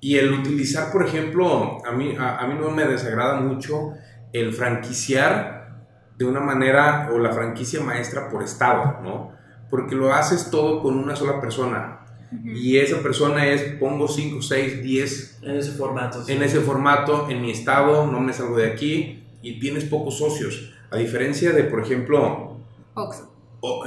[0.00, 3.94] Y el utilizar, por ejemplo, a mí, a, a mí no me desagrada mucho
[4.32, 5.80] el franquiciar
[6.16, 9.32] de una manera o la franquicia maestra por estado, ¿no?
[9.70, 12.01] Porque lo haces todo con una sola persona
[12.44, 15.38] y esa persona es, pongo 5, 6, 10.
[15.42, 16.24] En ese formato.
[16.26, 20.72] En ese formato, en mi estado, no me salgo de aquí y tienes pocos socios.
[20.90, 22.58] A diferencia de, por ejemplo,
[22.94, 23.32] Oxo.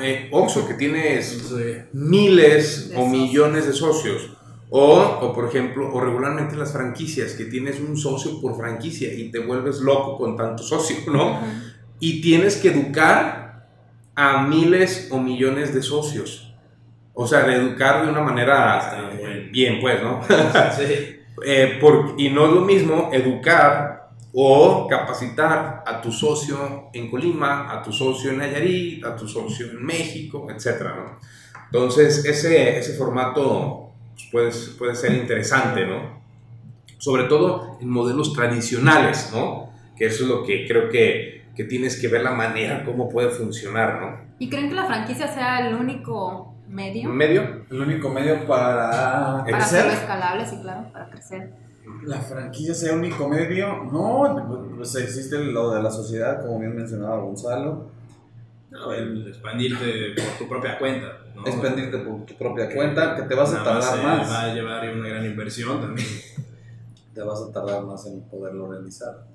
[0.02, 1.54] Eh, Oxo, que tienes
[1.94, 4.32] miles o millones de socios.
[4.70, 9.30] O, o, por ejemplo, o regularmente las franquicias, que tienes un socio por franquicia y
[9.30, 11.40] te vuelves loco con tanto socio, ¿no?
[12.00, 13.68] Y tienes que educar
[14.16, 16.45] a miles o millones de socios.
[17.16, 19.10] O sea, de educar de una manera
[19.52, 20.22] bien, pues, ¿no?
[20.78, 21.22] sí.
[21.46, 27.72] eh, por, y no es lo mismo educar o capacitar a tu socio en Colima,
[27.72, 31.20] a tu socio en Nayarit, a tu socio en México, etcétera, ¿no?
[31.66, 33.92] Entonces, ese, ese formato
[34.32, 36.22] pues, puede, puede ser interesante, ¿no?
[36.98, 39.70] Sobre todo en modelos tradicionales, ¿no?
[39.98, 43.30] Que eso es lo que creo que, que tienes que ver la manera cómo puede
[43.30, 44.36] funcionar, ¿no?
[44.38, 47.10] ¿Y creen que la franquicia sea el único medio.
[47.10, 47.66] ¿Medio?
[47.72, 51.54] El único medio para, para hacerlo escalable, sí, claro, para crecer.
[52.04, 53.84] La franquicia sea el único medio.
[53.86, 57.90] No, pues existe lo de la sociedad, como bien mencionaba Gonzalo.
[58.70, 61.08] No, el expandirte por tu propia cuenta.
[61.34, 61.46] ¿no?
[61.46, 64.30] Expandirte por tu propia cuenta, que te vas a tardar más.
[64.30, 66.08] Va a llevar una gran inversión también.
[67.14, 69.26] te vas a tardar más en poderlo realizar.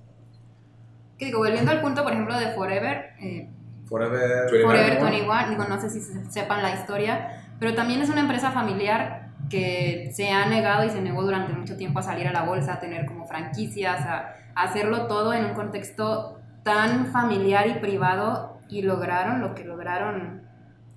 [1.17, 3.11] Que digo, volviendo al punto, por ejemplo, de Forever.
[3.21, 3.49] Eh,
[3.91, 6.01] Forever, Forever 21, digo, no sé si
[6.31, 11.01] sepan la historia, pero también es una empresa familiar que se ha negado y se
[11.01, 15.07] negó durante mucho tiempo a salir a la bolsa, a tener como franquicias, a, hacerlo
[15.09, 20.43] todo en un contexto tan familiar y privado y lograron lo que lograron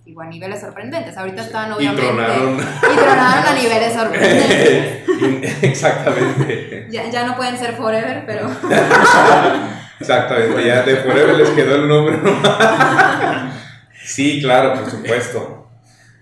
[0.06, 1.18] digo, a niveles sorprendentes.
[1.18, 2.04] Ahorita están obviamente...
[2.04, 2.60] Y tronaron.
[2.60, 5.64] Y tronaron a niveles sorprendentes.
[5.64, 6.88] Exactamente.
[6.92, 8.50] Ya, ya no pueden ser forever, pero...
[10.04, 12.18] Exactamente, ya de Forever les quedó el nombre.
[14.04, 15.70] sí, claro, por supuesto.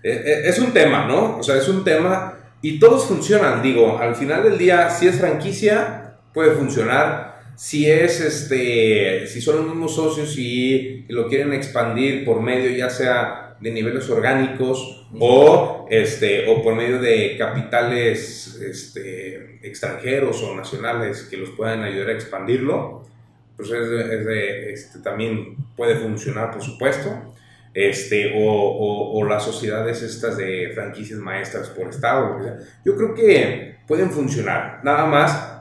[0.04, 1.38] Eh, eh, es un tema, ¿no?
[1.38, 3.60] O sea, es un tema y todos funcionan.
[3.60, 7.40] Digo, al final del día, si es franquicia, puede funcionar.
[7.56, 12.88] Si es este, si son los mismos socios y lo quieren expandir por medio ya
[12.88, 21.28] sea de niveles orgánicos o, este, o por medio de capitales este, extranjeros o nacionales
[21.30, 23.06] que los puedan ayudar a expandirlo,
[23.56, 27.34] pues es, de, este, también puede funcionar, por supuesto.
[27.74, 32.38] Este, o, o, o, las sociedades estas de franquicias maestras por estado,
[32.84, 34.80] yo creo que pueden funcionar.
[34.84, 35.52] Nada más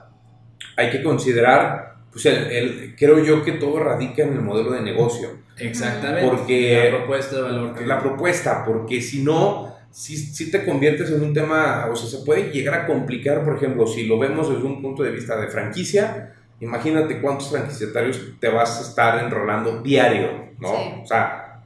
[0.76, 4.82] hay que considerar, pues el, el, creo yo que todo radica en el modelo de
[4.82, 5.40] negocio.
[5.58, 6.28] Exactamente.
[6.28, 7.76] Porque la propuesta de valor.
[7.76, 7.86] Que...
[7.86, 12.26] La propuesta, porque si no, si, si te conviertes en un tema, o sea, se
[12.26, 15.48] puede llegar a complicar, por ejemplo, si lo vemos desde un punto de vista de
[15.48, 20.70] franquicia, Imagínate cuántos franquiciatarios te vas a estar enrolando diario, ¿no?
[20.70, 21.02] Sí.
[21.04, 21.64] O sea,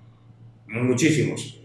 [0.68, 1.62] muchísimos.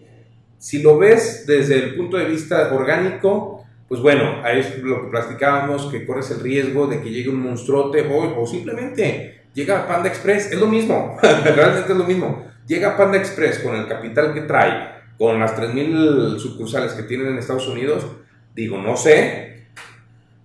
[0.58, 5.10] Si lo ves desde el punto de vista orgánico, pues bueno, ahí es lo que
[5.10, 10.08] platicábamos, que corres el riesgo de que llegue un monstruote o, o simplemente llega Panda
[10.08, 12.46] Express, es lo mismo, realmente es lo mismo.
[12.66, 17.38] Llega Panda Express con el capital que trae, con las 3.000 sucursales que tienen en
[17.38, 18.06] Estados Unidos,
[18.54, 19.59] digo, no sé,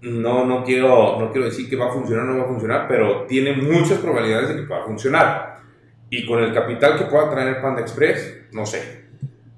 [0.06, 2.88] no, no, quiero, no quiero decir que va a funcionar o no va a funcionar,
[2.88, 5.60] pero tiene muchas probabilidades de que pueda funcionar.
[6.10, 9.06] Y con el capital que pueda traer Panda Express, no sé.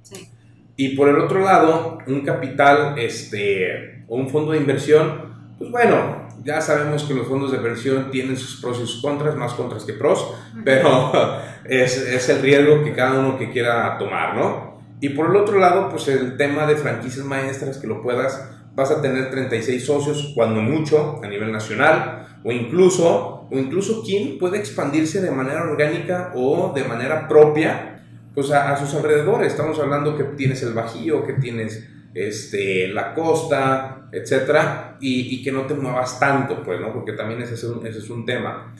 [0.01, 0.29] Sí.
[0.77, 6.27] Y por el otro lado, un capital este, o un fondo de inversión, pues bueno,
[6.43, 9.83] ya sabemos que los fondos de inversión tienen sus pros y sus contras, más contras
[9.83, 10.33] que pros,
[10.63, 11.11] pero
[11.65, 14.77] es, es el riesgo que cada uno que quiera tomar, ¿no?
[14.99, 18.91] Y por el otro lado, pues el tema de franquicias maestras, que lo puedas, vas
[18.91, 24.59] a tener 36 socios, cuando mucho, a nivel nacional, o incluso, o incluso quien puede
[24.59, 28.03] expandirse de manera orgánica o de manera propia,
[28.35, 29.53] pues a, a sus alrededores.
[29.53, 35.51] Estamos hablando que tienes el Bajío, que tienes este, la costa, etcétera, y, y, que
[35.51, 36.93] no te muevas tanto, pues, ¿no?
[36.93, 38.75] Porque también ese es un, ese es un tema.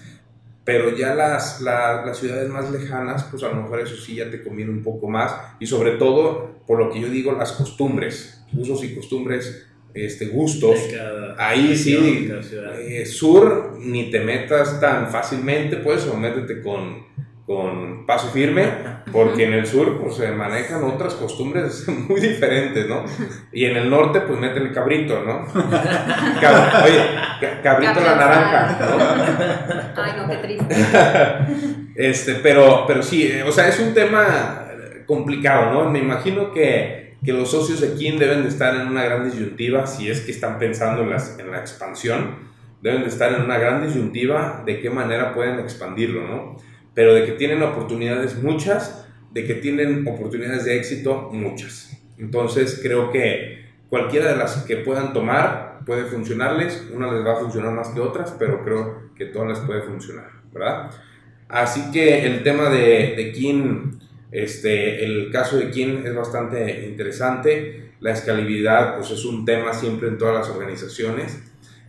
[0.63, 4.29] Pero ya las, la, las ciudades más lejanas, pues a lo mejor eso sí ya
[4.29, 8.45] te conviene un poco más, y sobre todo, por lo que yo digo, las costumbres,
[8.53, 9.67] usos y costumbres,
[10.05, 10.79] este, gustos.
[11.38, 12.29] Ahí sí,
[12.79, 17.07] eh, sur, ni te metas tan fácilmente, pues, o métete con
[17.47, 18.67] con paso firme,
[19.13, 23.05] porque en el sur pues se manejan otras costumbres muy diferentes, ¿no?
[23.53, 25.47] Y en el norte pues meten el cabrito, ¿no?
[26.41, 27.01] Cab oye,
[27.63, 30.03] cabrito la naranja, ¿no?
[30.03, 30.75] Ay, no, qué triste.
[31.95, 34.65] Este, pero, pero sí, o sea, es un tema
[35.05, 35.89] complicado, ¿no?
[35.89, 39.85] Me imagino que, que los socios de Kin deben de estar en una gran disyuntiva,
[39.85, 42.37] si es que están pensando en, las, en la expansión,
[42.81, 46.55] deben de estar en una gran disyuntiva de qué manera pueden expandirlo, ¿no?
[46.93, 52.01] pero de que tienen oportunidades muchas, de que tienen oportunidades de éxito muchas.
[52.17, 57.41] Entonces creo que cualquiera de las que puedan tomar puede funcionarles, una les va a
[57.41, 60.91] funcionar más que otras, pero creo que todas les puede funcionar, ¿verdad?
[61.49, 63.33] Así que el tema de, de
[64.31, 70.09] este, el caso de Kin es bastante interesante, la escalabilidad pues es un tema siempre
[70.09, 71.39] en todas las organizaciones.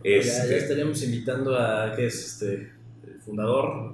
[0.03, 2.71] Este, ya, estaríamos invitando a, ¿qué es este?
[3.05, 3.93] El fundador,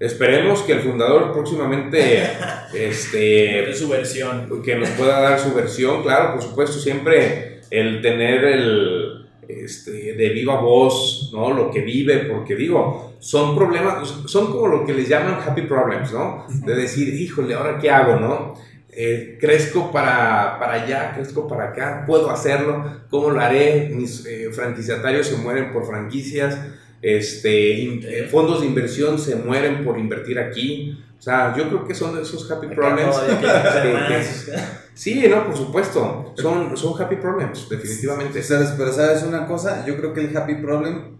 [0.00, 2.22] Esperemos que el fundador próximamente
[2.74, 4.62] este, su versión.
[4.62, 9.07] que nos pueda dar su versión, claro, por supuesto, siempre el tener el
[9.48, 11.52] este, de viva voz, ¿no?
[11.52, 16.12] Lo que vive, porque digo, son problemas, son como lo que les llaman happy problems,
[16.12, 16.46] ¿no?
[16.48, 18.54] De decir, híjole, ¿ahora qué hago, no?
[18.90, 23.90] Eh, crezco para, para allá, crezco para acá, puedo hacerlo, ¿cómo lo haré?
[23.94, 26.58] Mis eh, franquiciatarios se mueren por franquicias,
[27.00, 30.98] este, fondos de inversión se mueren por invertir aquí.
[31.18, 33.16] O sea, yo creo que son de esos happy problems.
[34.94, 36.32] sí, no, por supuesto.
[36.36, 38.42] Son, son happy problems, definitivamente.
[38.42, 38.74] ¿Sabes?
[38.78, 41.18] Pero sabes una cosa, yo creo que el happy problem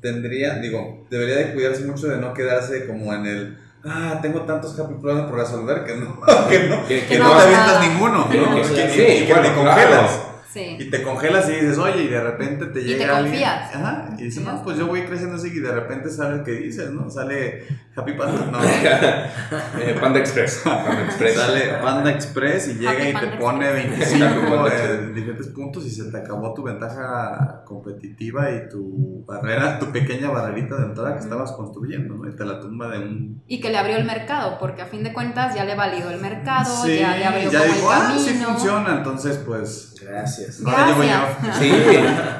[0.00, 4.78] tendría, digo, debería de cuidarse mucho de no quedarse como en el ah, tengo tantos
[4.78, 8.28] happy problems por resolver que no, que no, que, no, te avientas ninguno, ¿no?
[8.28, 10.20] Que, sí, que, te congelas.
[10.54, 13.04] Y te congelas y dices, oye, y de repente te llega.
[13.04, 13.74] Y te confías.
[13.74, 14.08] Ajá.
[14.18, 16.90] Y dices, no, pues yo voy creciendo así y de repente sale el que dices,
[16.90, 17.08] ¿no?
[17.10, 18.46] Sale Happy Panda.
[18.50, 18.58] No.
[19.80, 20.62] Eh, Panda Express.
[20.64, 21.34] Panda Express.
[21.36, 26.18] Sale Panda Express y llega y te pone 25 de diferentes puntos y se te
[26.18, 32.14] acabó tu ventaja competitiva y tu barrera, tu pequeña barrerita de entrada que estabas construyendo,
[32.14, 32.28] ¿no?
[32.28, 33.42] Y te la tumba de un.
[33.46, 36.20] Y que le abrió el mercado, porque a fin de cuentas ya le validó el
[36.20, 37.90] mercado, ya le abrió ya como el camino.
[37.90, 39.91] Ah, sí funciona, entonces pues.
[40.04, 40.60] Gracias.
[41.58, 41.72] Sí,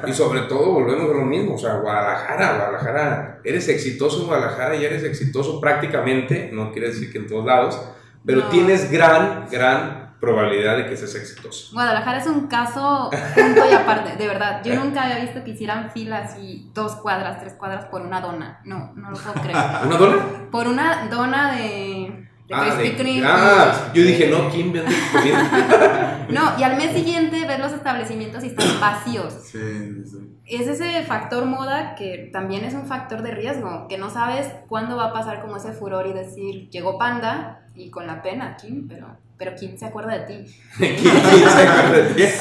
[0.07, 4.77] y sobre todo volvemos a lo mismo, o sea, Guadalajara, Guadalajara, eres exitoso en Guadalajara
[4.77, 7.81] y eres exitoso prácticamente, no quiere decir que en todos lados,
[8.25, 11.73] pero tienes gran, gran probabilidad de que seas exitoso.
[11.73, 14.63] Guadalajara es un caso punto y aparte, de verdad.
[14.65, 18.61] Yo nunca había visto que hicieran filas y dos cuadras, tres cuadras por una dona.
[18.65, 19.57] No, no lo puedo creer.
[19.85, 20.49] ¿Una dona?
[20.53, 22.79] Por una dona de ah,
[23.25, 24.95] ah yo dije, no, ¿quién vende
[26.33, 29.35] No, y al mes siguiente ves los establecimientos y están vacíos.
[29.51, 29.59] Sí,
[30.05, 30.19] sí.
[30.47, 34.97] Es ese factor moda que también es un factor de riesgo, que no sabes cuándo
[34.97, 38.89] va a pasar como ese furor y decir, llegó Panda y con la pena, Kim,
[38.89, 40.55] pero, pero ¿quién se acuerda de ti?
[40.79, 42.23] ¿Quién se acuerda de ti?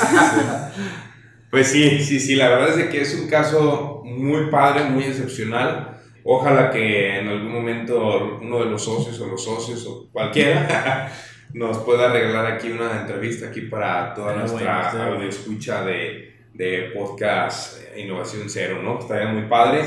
[1.51, 6.01] Pues sí, sí, sí, la verdad es que es un caso muy padre, muy excepcional
[6.23, 11.12] Ojalá que en algún momento uno de los socios o los socios o cualquiera
[11.53, 17.79] nos pueda regalar aquí una entrevista aquí para toda nuestra bueno, escucha de, de, podcast
[17.97, 18.99] Innovación Cero, ¿no?
[18.99, 19.84] Estaría muy padre.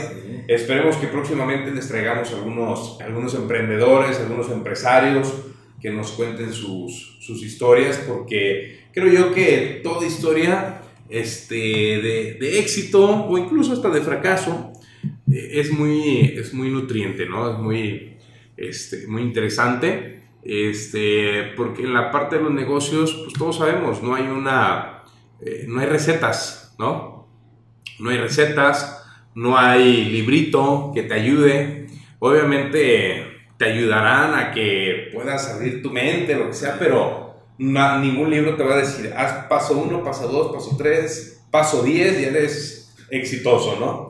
[0.47, 5.33] Esperemos que próximamente les traigamos algunos, algunos emprendedores, algunos empresarios
[5.81, 12.59] que nos cuenten sus, sus historias, porque creo yo que toda historia este, de, de
[12.59, 14.73] éxito o incluso hasta de fracaso
[15.31, 17.51] es muy, es muy nutriente, ¿no?
[17.53, 18.17] Es muy,
[18.57, 20.14] este, muy interesante,
[20.45, 25.05] este, porque en la parte de los negocios, pues todos sabemos, no hay una,
[25.41, 27.29] eh, no hay recetas, ¿no?
[27.99, 29.03] No hay recetas,
[29.35, 31.87] no hay librito que te ayude,
[32.19, 38.57] obviamente te ayudarán a que puedas abrir tu mente, lo que sea, pero, ningún libro
[38.57, 42.95] te va a decir, haz paso 1, paso 2, paso 3, paso 10 y eres
[43.11, 44.04] exitoso, ¿no?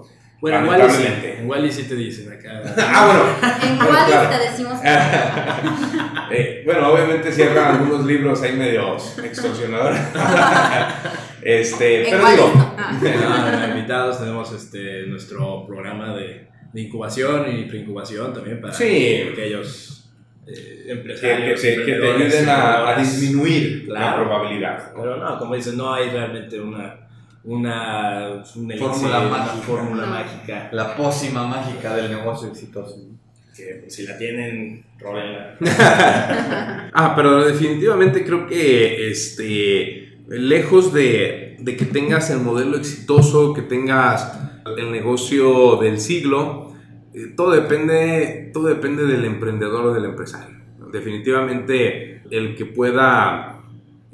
[0.44, 1.42] Bueno, igual y sí, Lamentablemente.
[1.42, 2.60] igual y sí te dicen acá.
[2.76, 4.28] Ah, bueno, En claro.
[4.28, 4.78] te decimos
[6.30, 10.00] Eh, bueno, obviamente cierran algunos libros ahí medios extorsionadores.
[11.42, 13.68] este, en pero digo, no.
[13.68, 19.28] Invitados tenemos este, nuestro programa de, de incubación y preincubación también para Sí.
[19.32, 20.10] aquellos
[20.46, 21.60] eh, que, que empresarios.
[21.62, 24.24] te, que te ayuden a, a disminuir la Claro.
[24.24, 24.92] probabilidad.
[24.94, 25.02] ¿no?
[25.02, 27.03] Pero no, como dices, no hay realmente una,
[27.44, 29.62] una, un elixir, Fórmula una mágica.
[29.66, 30.10] fórmula No.
[30.12, 30.68] mágica.
[30.72, 32.96] La pócima mágica del negocio exitoso.
[32.98, 33.14] ¿no?
[33.56, 35.56] Que pues, si la tienen, róbenla.
[36.92, 43.62] Ah, pero definitivamente creo que este, lejos de, de que tengas el modelo exitoso, que
[43.62, 44.38] tengas
[44.78, 46.72] el negocio del siglo,
[47.12, 50.56] eh, todo depende, todo depende del emprendedor o del empresario.
[50.92, 53.53] Definitivamente el que pueda,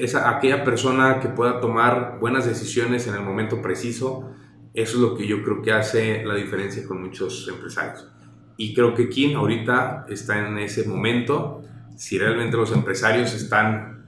[0.04, 4.30] esa, aquella persona que pueda tomar buenas decisiones en el momento preciso,
[4.74, 8.08] eso es lo que yo creo que hace la diferencia con muchos empresarios.
[8.56, 11.62] Y creo que Kim ahorita está en ese momento.
[11.96, 14.04] Si realmente los empresarios están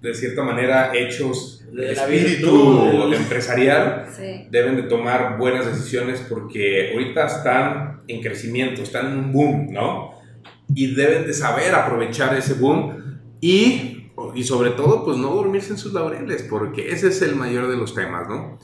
[0.00, 3.14] de cierta manera hechos De la espíritu virtud.
[3.14, 4.46] empresarial, Sí.
[4.50, 10.12] deben de tomar buenas decisiones porque ahorita están en crecimiento, están en un boom, ¿no?
[10.74, 13.97] Y deben de saber aprovechar ese boom y,
[14.34, 17.76] y sobre todo, pues no dormirse en sus laureles, porque ese es el mayor de
[17.76, 18.58] los temas, ¿no?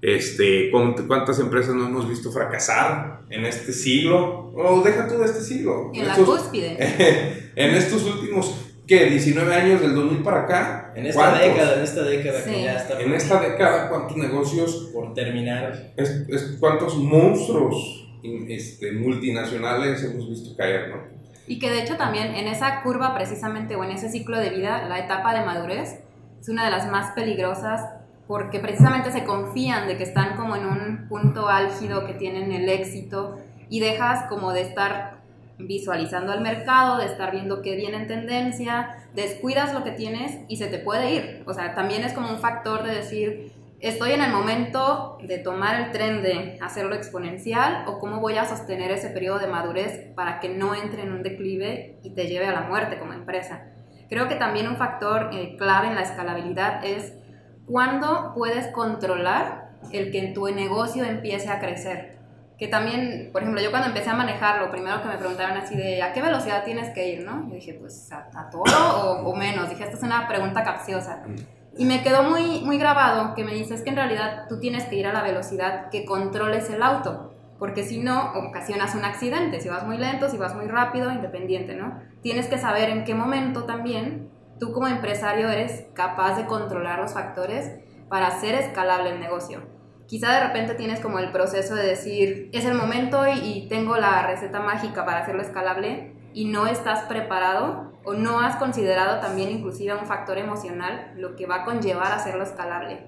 [0.00, 4.52] Este, ¿cuánt- ¿Cuántas empresas no hemos visto fracasar en este siglo?
[4.54, 5.90] O deja tú de este siglo.
[5.92, 6.76] En la estos- cúspide.
[7.56, 8.54] en estos últimos,
[8.86, 9.06] ¿qué?
[9.06, 10.92] 19 años del 2000 para acá.
[10.94, 11.48] En esta ¿cuántos?
[11.48, 12.50] década, en esta década Sí.
[12.50, 15.92] que ya está En esta década, ¿cuántos negocios por terminar.
[15.96, 18.04] es, es cuántos monstruos
[18.48, 21.17] este, multinacionales hemos visto caer, ¿no?
[21.48, 24.86] Y que de hecho también en esa curva precisamente o en ese ciclo de vida,
[24.88, 26.00] la etapa de madurez
[26.40, 27.88] es una de las más peligrosas
[28.26, 32.68] porque precisamente se confían de que están como en un punto álgido, que tienen el
[32.68, 33.38] éxito
[33.70, 35.18] y dejas como de estar
[35.58, 40.56] visualizando al mercado, de estar viendo qué viene en tendencia, descuidas lo que tienes y
[40.58, 41.42] se te puede ir.
[41.46, 45.80] O sea, también es como un factor de decir, estoy en el momento de tomar
[45.80, 50.40] el tren de hacerlo exponencial o cómo voy a sostener ese periodo de madurez para
[50.40, 53.66] que no entre en un declive y te lleve a la muerte como empresa.
[54.08, 57.12] Creo que también un factor eh, clave en la escalabilidad es
[57.66, 62.18] cuándo puedes controlar el que tu negocio empiece a crecer.
[62.58, 65.76] Que también, por ejemplo, yo cuando empecé a manejar, lo primero que me preguntaron así
[65.76, 67.24] de ¿a qué velocidad tienes que ir?
[67.24, 67.46] ¿no?
[67.48, 69.68] Yo dije, pues a, a todo o, o menos.
[69.68, 71.22] Dije, esta es una pregunta capciosa.
[71.78, 74.96] Y me quedó muy, muy grabado que me dices que en realidad tú tienes que
[74.96, 79.68] ir a la velocidad que controles el auto, porque si no, ocasionas un accidente, si
[79.68, 82.00] vas muy lento, si vas muy rápido, independiente, ¿no?
[82.20, 87.14] Tienes que saber en qué momento también tú como empresario eres capaz de controlar los
[87.14, 87.70] factores
[88.08, 89.60] para hacer escalable el negocio.
[90.08, 93.96] Quizá de repente tienes como el proceso de decir, es el momento y, y tengo
[93.98, 99.50] la receta mágica para hacerlo escalable y no estás preparado o no has considerado también
[99.50, 103.00] inclusive un factor emocional lo que va a conllevar a hacerlo escalable.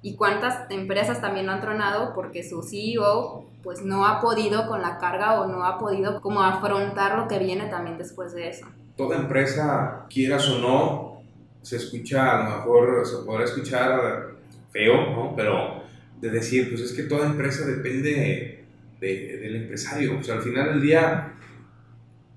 [0.00, 4.80] Y cuántas empresas también lo han tronado porque su CEO pues no ha podido con
[4.80, 8.66] la carga o no ha podido como afrontar lo que viene también después de eso.
[8.96, 11.22] Toda empresa, quieras o no,
[11.62, 14.28] se escucha, a lo mejor se podrá escuchar
[14.72, 15.34] feo, ¿no?
[15.36, 15.82] Pero
[16.20, 18.64] de decir, pues es que toda empresa depende
[19.00, 20.18] de- del empresario.
[20.18, 21.32] O sea, al final del día,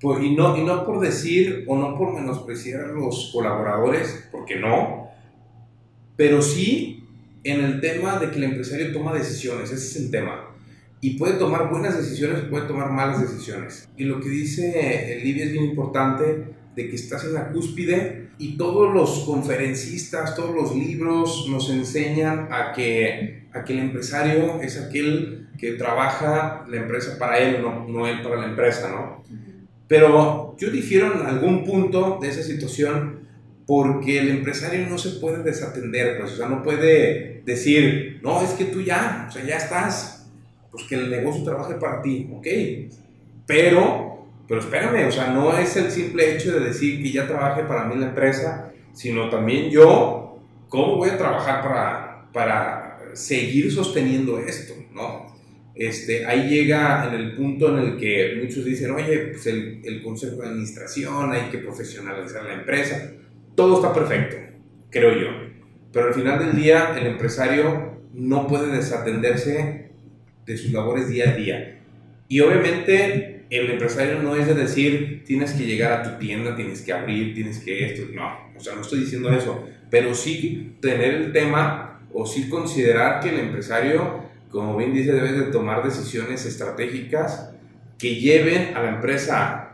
[0.02, 4.56] pues, y, no, y no por decir o no por menospreciar a los colaboradores, porque
[4.56, 5.10] no,
[6.16, 7.04] pero sí
[7.44, 10.48] en el tema de que el empresario toma decisiones, ese es el tema.
[11.04, 13.90] Y puede tomar buenas decisiones o puede tomar malas decisiones.
[13.98, 16.46] Y lo que dice Livia es bien importante,
[16.76, 22.48] de que estás en la cúspide y todos los conferencistas, todos los libros nos enseñan
[22.52, 27.88] a que, a que el empresario es aquel que trabaja la empresa para él, no,
[27.88, 29.24] no él para la empresa, ¿no?
[29.92, 33.28] Pero yo difiero en algún punto de esa situación
[33.68, 38.52] porque el empresario no se puede desatender, pues, o sea, no puede decir, no, es
[38.52, 40.30] que tú ya, o sea, ya estás,
[40.72, 42.48] pues que el negocio trabaje para ti, ok,
[43.46, 47.64] pero, pero espérame, o sea, no es el simple hecho de decir que ya trabaje
[47.64, 50.40] para mí la empresa, sino también yo,
[50.70, 55.31] ¿cómo voy a trabajar para, para seguir sosteniendo esto, no?
[55.74, 60.04] Este, ahí llega en el punto en el que muchos dicen, oye, pues el, el
[60.04, 63.14] consejo de administración, hay que profesionalizar la empresa.
[63.56, 64.38] Todo está perfecto,
[64.90, 65.28] creo yo.
[65.92, 69.92] Pero al final del día, el empresario no puede desatenderse
[70.46, 71.80] de sus labores día a día.
[72.28, 76.82] Y obviamente el empresario no es de decir tienes que llegar a tu tienda, tienes
[76.82, 78.04] que abrir, tienes que esto.
[78.14, 79.68] No, o sea, no estoy diciendo eso.
[79.90, 85.32] Pero sí tener el tema o sí considerar que el empresario, como bien dice, debe
[85.32, 87.54] de tomar decisiones estratégicas
[87.98, 89.74] que lleven a la empresa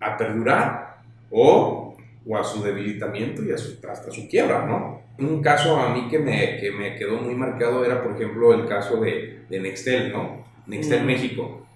[0.00, 0.98] a perdurar
[1.30, 1.96] o,
[2.26, 5.02] o a su debilitamiento y a su, hasta su quiebra, ¿no?
[5.18, 8.66] Un caso a mí que me, que me quedó muy marcado era, por ejemplo, el
[8.66, 10.44] caso de, de Nextel, ¿no?
[10.66, 11.06] Nextel Mm.
[11.06, 11.66] México.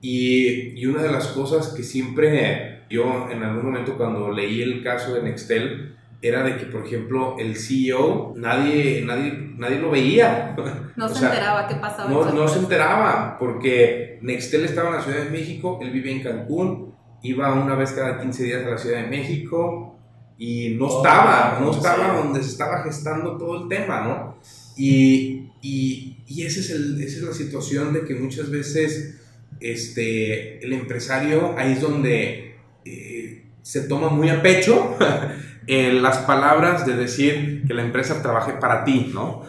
[0.00, 4.82] Y, y una de las cosas que siempre yo en algún momento cuando leí el
[4.82, 10.54] caso de Nextel era de que, por ejemplo, el CEO, nadie, nadie, nadie lo veía.
[10.96, 12.10] No se sea, enteraba qué pasaba.
[12.10, 16.22] No, no se enteraba, porque Nextel estaba en la Ciudad de México, él vivía en
[16.22, 19.98] Cancún, iba una vez cada 15 días a la Ciudad de México
[20.36, 24.38] y no Oh, estaba, no estaba donde se estaba gestando todo el tema, ¿no?
[24.76, 29.20] Y, y, y ese es el, esa es la situación de que muchas veces
[29.60, 32.54] este, el empresario ahí es donde
[32.84, 34.96] eh, se toma muy a pecho
[35.66, 39.42] eh, las palabras de decir que la empresa trabaje para ti, ¿no?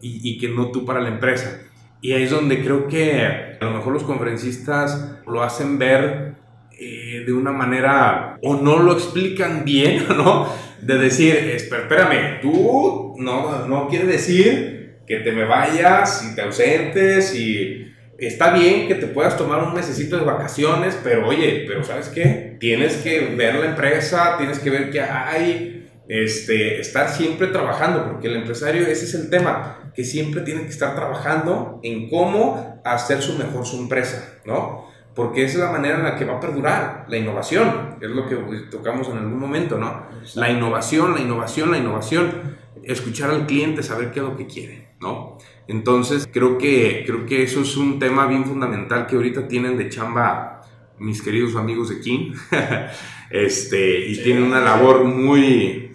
[0.00, 1.60] Y, y que no tú para la empresa.
[2.00, 6.34] Y ahí es donde creo que a lo mejor los conferencistas lo hacen ver
[6.78, 10.48] eh, de una manera o no lo explican bien, ¿no?
[10.80, 16.42] De decir, "Esper- espérame, tú no, no quiere decir que te me vayas y te
[16.42, 17.86] ausentes y
[18.18, 22.45] está bien que te puedas tomar un mesecito de vacaciones, pero oye, pero ¿sabes qué?
[22.58, 28.28] Tienes que ver la empresa, tienes que ver qué hay, este, estar siempre trabajando, porque
[28.28, 33.22] el empresario, ese es el tema, que siempre tiene que estar trabajando en cómo hacer
[33.22, 34.86] su mejor su empresa, ¿no?
[35.14, 38.28] Porque esa es la manera en la que va a perdurar la innovación, es lo
[38.28, 38.36] que
[38.70, 40.06] tocamos en algún momento, ¿no?
[40.34, 44.90] La innovación, la innovación, la innovación, escuchar al cliente, saber qué es lo que quiere,
[45.00, 45.38] ¿no?
[45.68, 49.88] Entonces, creo que, creo que eso es un tema bien fundamental que ahorita tienen de
[49.88, 50.55] chamba
[50.98, 52.32] mis queridos amigos de King,
[53.30, 54.22] este, y Sí.
[54.24, 55.92] tienen una labor muy,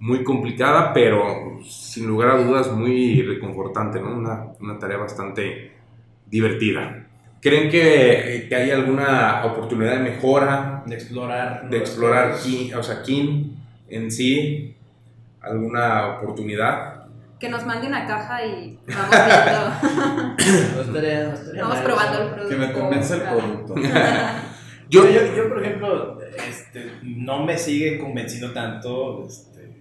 [0.00, 4.14] muy complicada, pero sin lugar a dudas muy reconfortante, ¿no?
[4.14, 5.72] Una, una tarea bastante
[6.26, 7.06] divertida.
[7.40, 11.68] ¿Creen que, que hay alguna oportunidad de mejora De explorar.
[11.68, 13.50] de explorar King, o sea, King
[13.88, 14.74] en sí,
[15.40, 17.03] alguna oportunidad.
[17.44, 20.76] Que nos mande una caja y vamos viendo.
[20.76, 22.48] No estaría- no estaría vamos mal probando el producto.
[22.48, 23.74] Que me convence el producto.
[24.88, 26.18] Yo, Yo, yo, por ejemplo,
[26.48, 29.26] este, no me sigue convenciendo tanto.
[29.26, 29.76] Este,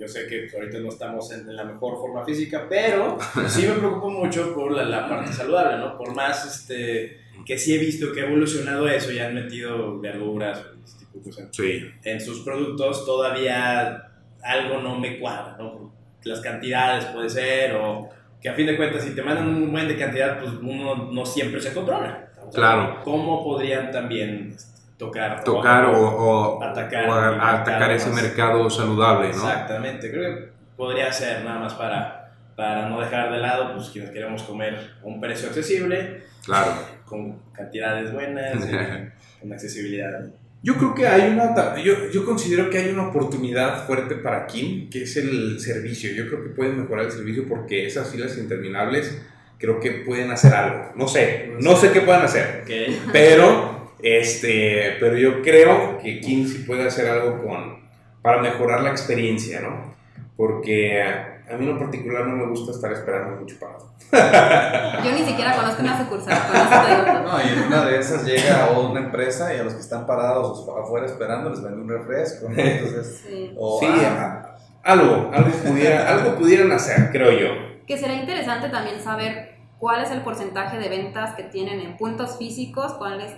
[0.00, 3.66] yo sé que pues, ahorita no estamos en, en la mejor forma física, pero sí
[3.68, 5.96] me preocupo mucho por la, la parte saludable, ¿no?
[5.96, 10.60] Por más este, que sí he visto que ha evolucionado eso y han metido verduras
[10.84, 14.08] este tipo de cosas sí, en sus productos, todavía
[14.42, 15.89] algo no me cuadra, ¿no?
[16.24, 18.08] Las cantidades puede ser, o
[18.40, 21.26] que a fin de cuentas, si te mandan un buen de cantidad, pues uno no
[21.26, 22.26] siempre se controla.
[22.38, 23.00] O sea, Claro.
[23.04, 25.42] ¿Cómo podrían también este, tocar?
[25.44, 28.22] tocar o, o- Atacar o a- el mercado atacar ese más.
[28.22, 29.34] mercado saludable, ¿no?
[29.34, 34.10] Exactamente, creo que podría ser nada más para, para no dejar de lado, pues quienes
[34.10, 36.72] queremos comer a un precio accesible, Claro.
[37.04, 38.54] con cantidades buenas,
[39.40, 40.20] con accesibilidad.
[40.62, 44.90] Yo creo que hay una, yo, yo considero que hay una oportunidad fuerte para Kim,
[44.90, 46.12] que es el servicio.
[46.12, 49.22] Yo creo que pueden mejorar el servicio porque esas filas interminables
[49.58, 50.92] creo que pueden hacer algo.
[50.96, 53.10] No sé, no sé qué pueden hacer, Ok.
[53.12, 57.80] pero, este, pero yo creo que Kim sí puede hacer algo con,
[58.22, 59.94] para mejorar la experiencia, ¿no?
[60.36, 61.02] Porque
[61.50, 63.90] a mí en lo particular no me gusta estar esperando mucho parado.
[65.04, 67.22] Yo ni siquiera conozco una sucursal, con eso te digo todo.
[67.32, 70.06] No, y en una de esas llega a una empresa y a los que están
[70.06, 72.48] parados afuera esperando les vende un refresco.
[72.48, 72.54] ¿no?
[72.56, 73.54] Entonces, Sí.
[73.58, 77.84] o, Sí, ah, algo, algo, pudiera, algo pudieran hacer, creo yo.
[77.86, 82.36] Que será interesante también saber cuál es el porcentaje de ventas que tienen en puntos
[82.36, 83.34] físicos, cuál es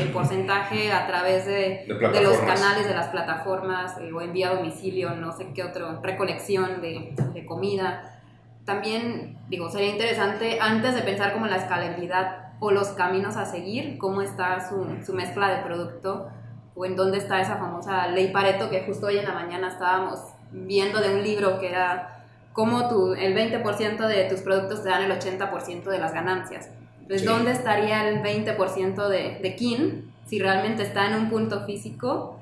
[0.00, 4.48] el porcentaje a través de, De de los canales de las plataformas eh, o envía
[4.48, 8.20] a domicilio, no sé qué otro, recolección de, de comida.
[8.64, 13.98] También, digo, sería interesante antes de pensar como la escalabilidad o los caminos a seguir,
[13.98, 16.30] cómo está su, su mezcla de producto
[16.74, 20.20] o en dónde está esa famosa ley Pareto que justo hoy en la mañana estábamos
[20.52, 22.21] viendo de un libro que era
[22.52, 26.68] cómo tu, el 20% de tus productos te dan el 80% de las ganancias.
[27.00, 27.26] Entonces, Sí.
[27.26, 32.38] ¿dónde estaría el 20% de, de kin si realmente está en un punto físico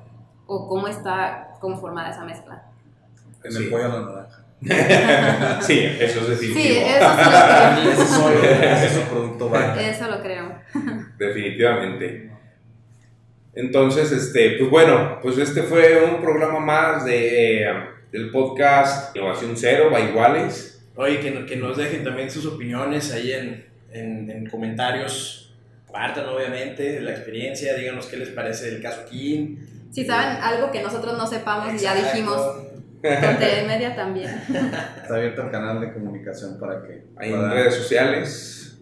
[0.47, 2.63] o cómo está conformada esa mezcla?
[3.43, 3.63] en Sí.
[3.63, 4.37] el pollo a la naranja.
[5.61, 6.63] Sí, eso es definitivo.
[6.63, 9.61] Sí, eso sí lo Ese es su, ese es su producto creo.
[9.61, 9.81] banca.
[9.81, 10.55] Eso lo creo.
[11.17, 12.31] Definitivamente.
[13.53, 17.73] Entonces, este, pues bueno, pues este fue un programa más de, eh,
[18.11, 20.83] del podcast Innovación Cero, va iguales.
[20.95, 25.41] Oye, que, que nos dejen también sus opiniones ahí en, en, en comentarios
[25.91, 29.59] Compartan, obviamente, la experiencia, díganos qué les parece el caso Kim.
[29.91, 32.15] Si saben algo que nosotros no sepamos, ya Exacto.
[32.15, 32.37] dijimos,
[33.01, 34.29] con TV Media también.
[34.29, 38.79] Está abierto el canal de comunicación para que Ahí en redes sociales.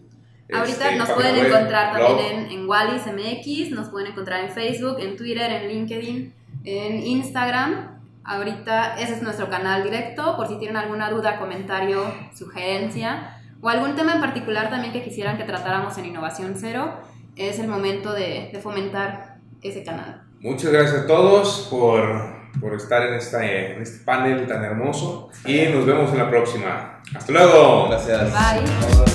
[0.52, 2.16] Ahorita este, nos pueden web, encontrar blog.
[2.16, 7.02] también en, en Wallis MX, nos pueden encontrar en Facebook, en Twitter, en LinkedIn, en
[7.02, 7.99] Instagram.
[8.24, 12.04] Ahorita ese es nuestro canal directo, por si tienen alguna duda, comentario,
[12.34, 17.00] sugerencia o algún tema en particular también que quisieran que tratáramos en Innovación Cero,
[17.36, 20.22] es el momento de, de fomentar ese canal.
[20.40, 25.66] Muchas gracias a todos por, por estar en, esta, en este panel tan hermoso y
[25.66, 27.02] nos vemos en la próxima.
[27.14, 27.88] Hasta luego.
[27.88, 28.32] Gracias.
[28.32, 29.09] Bye.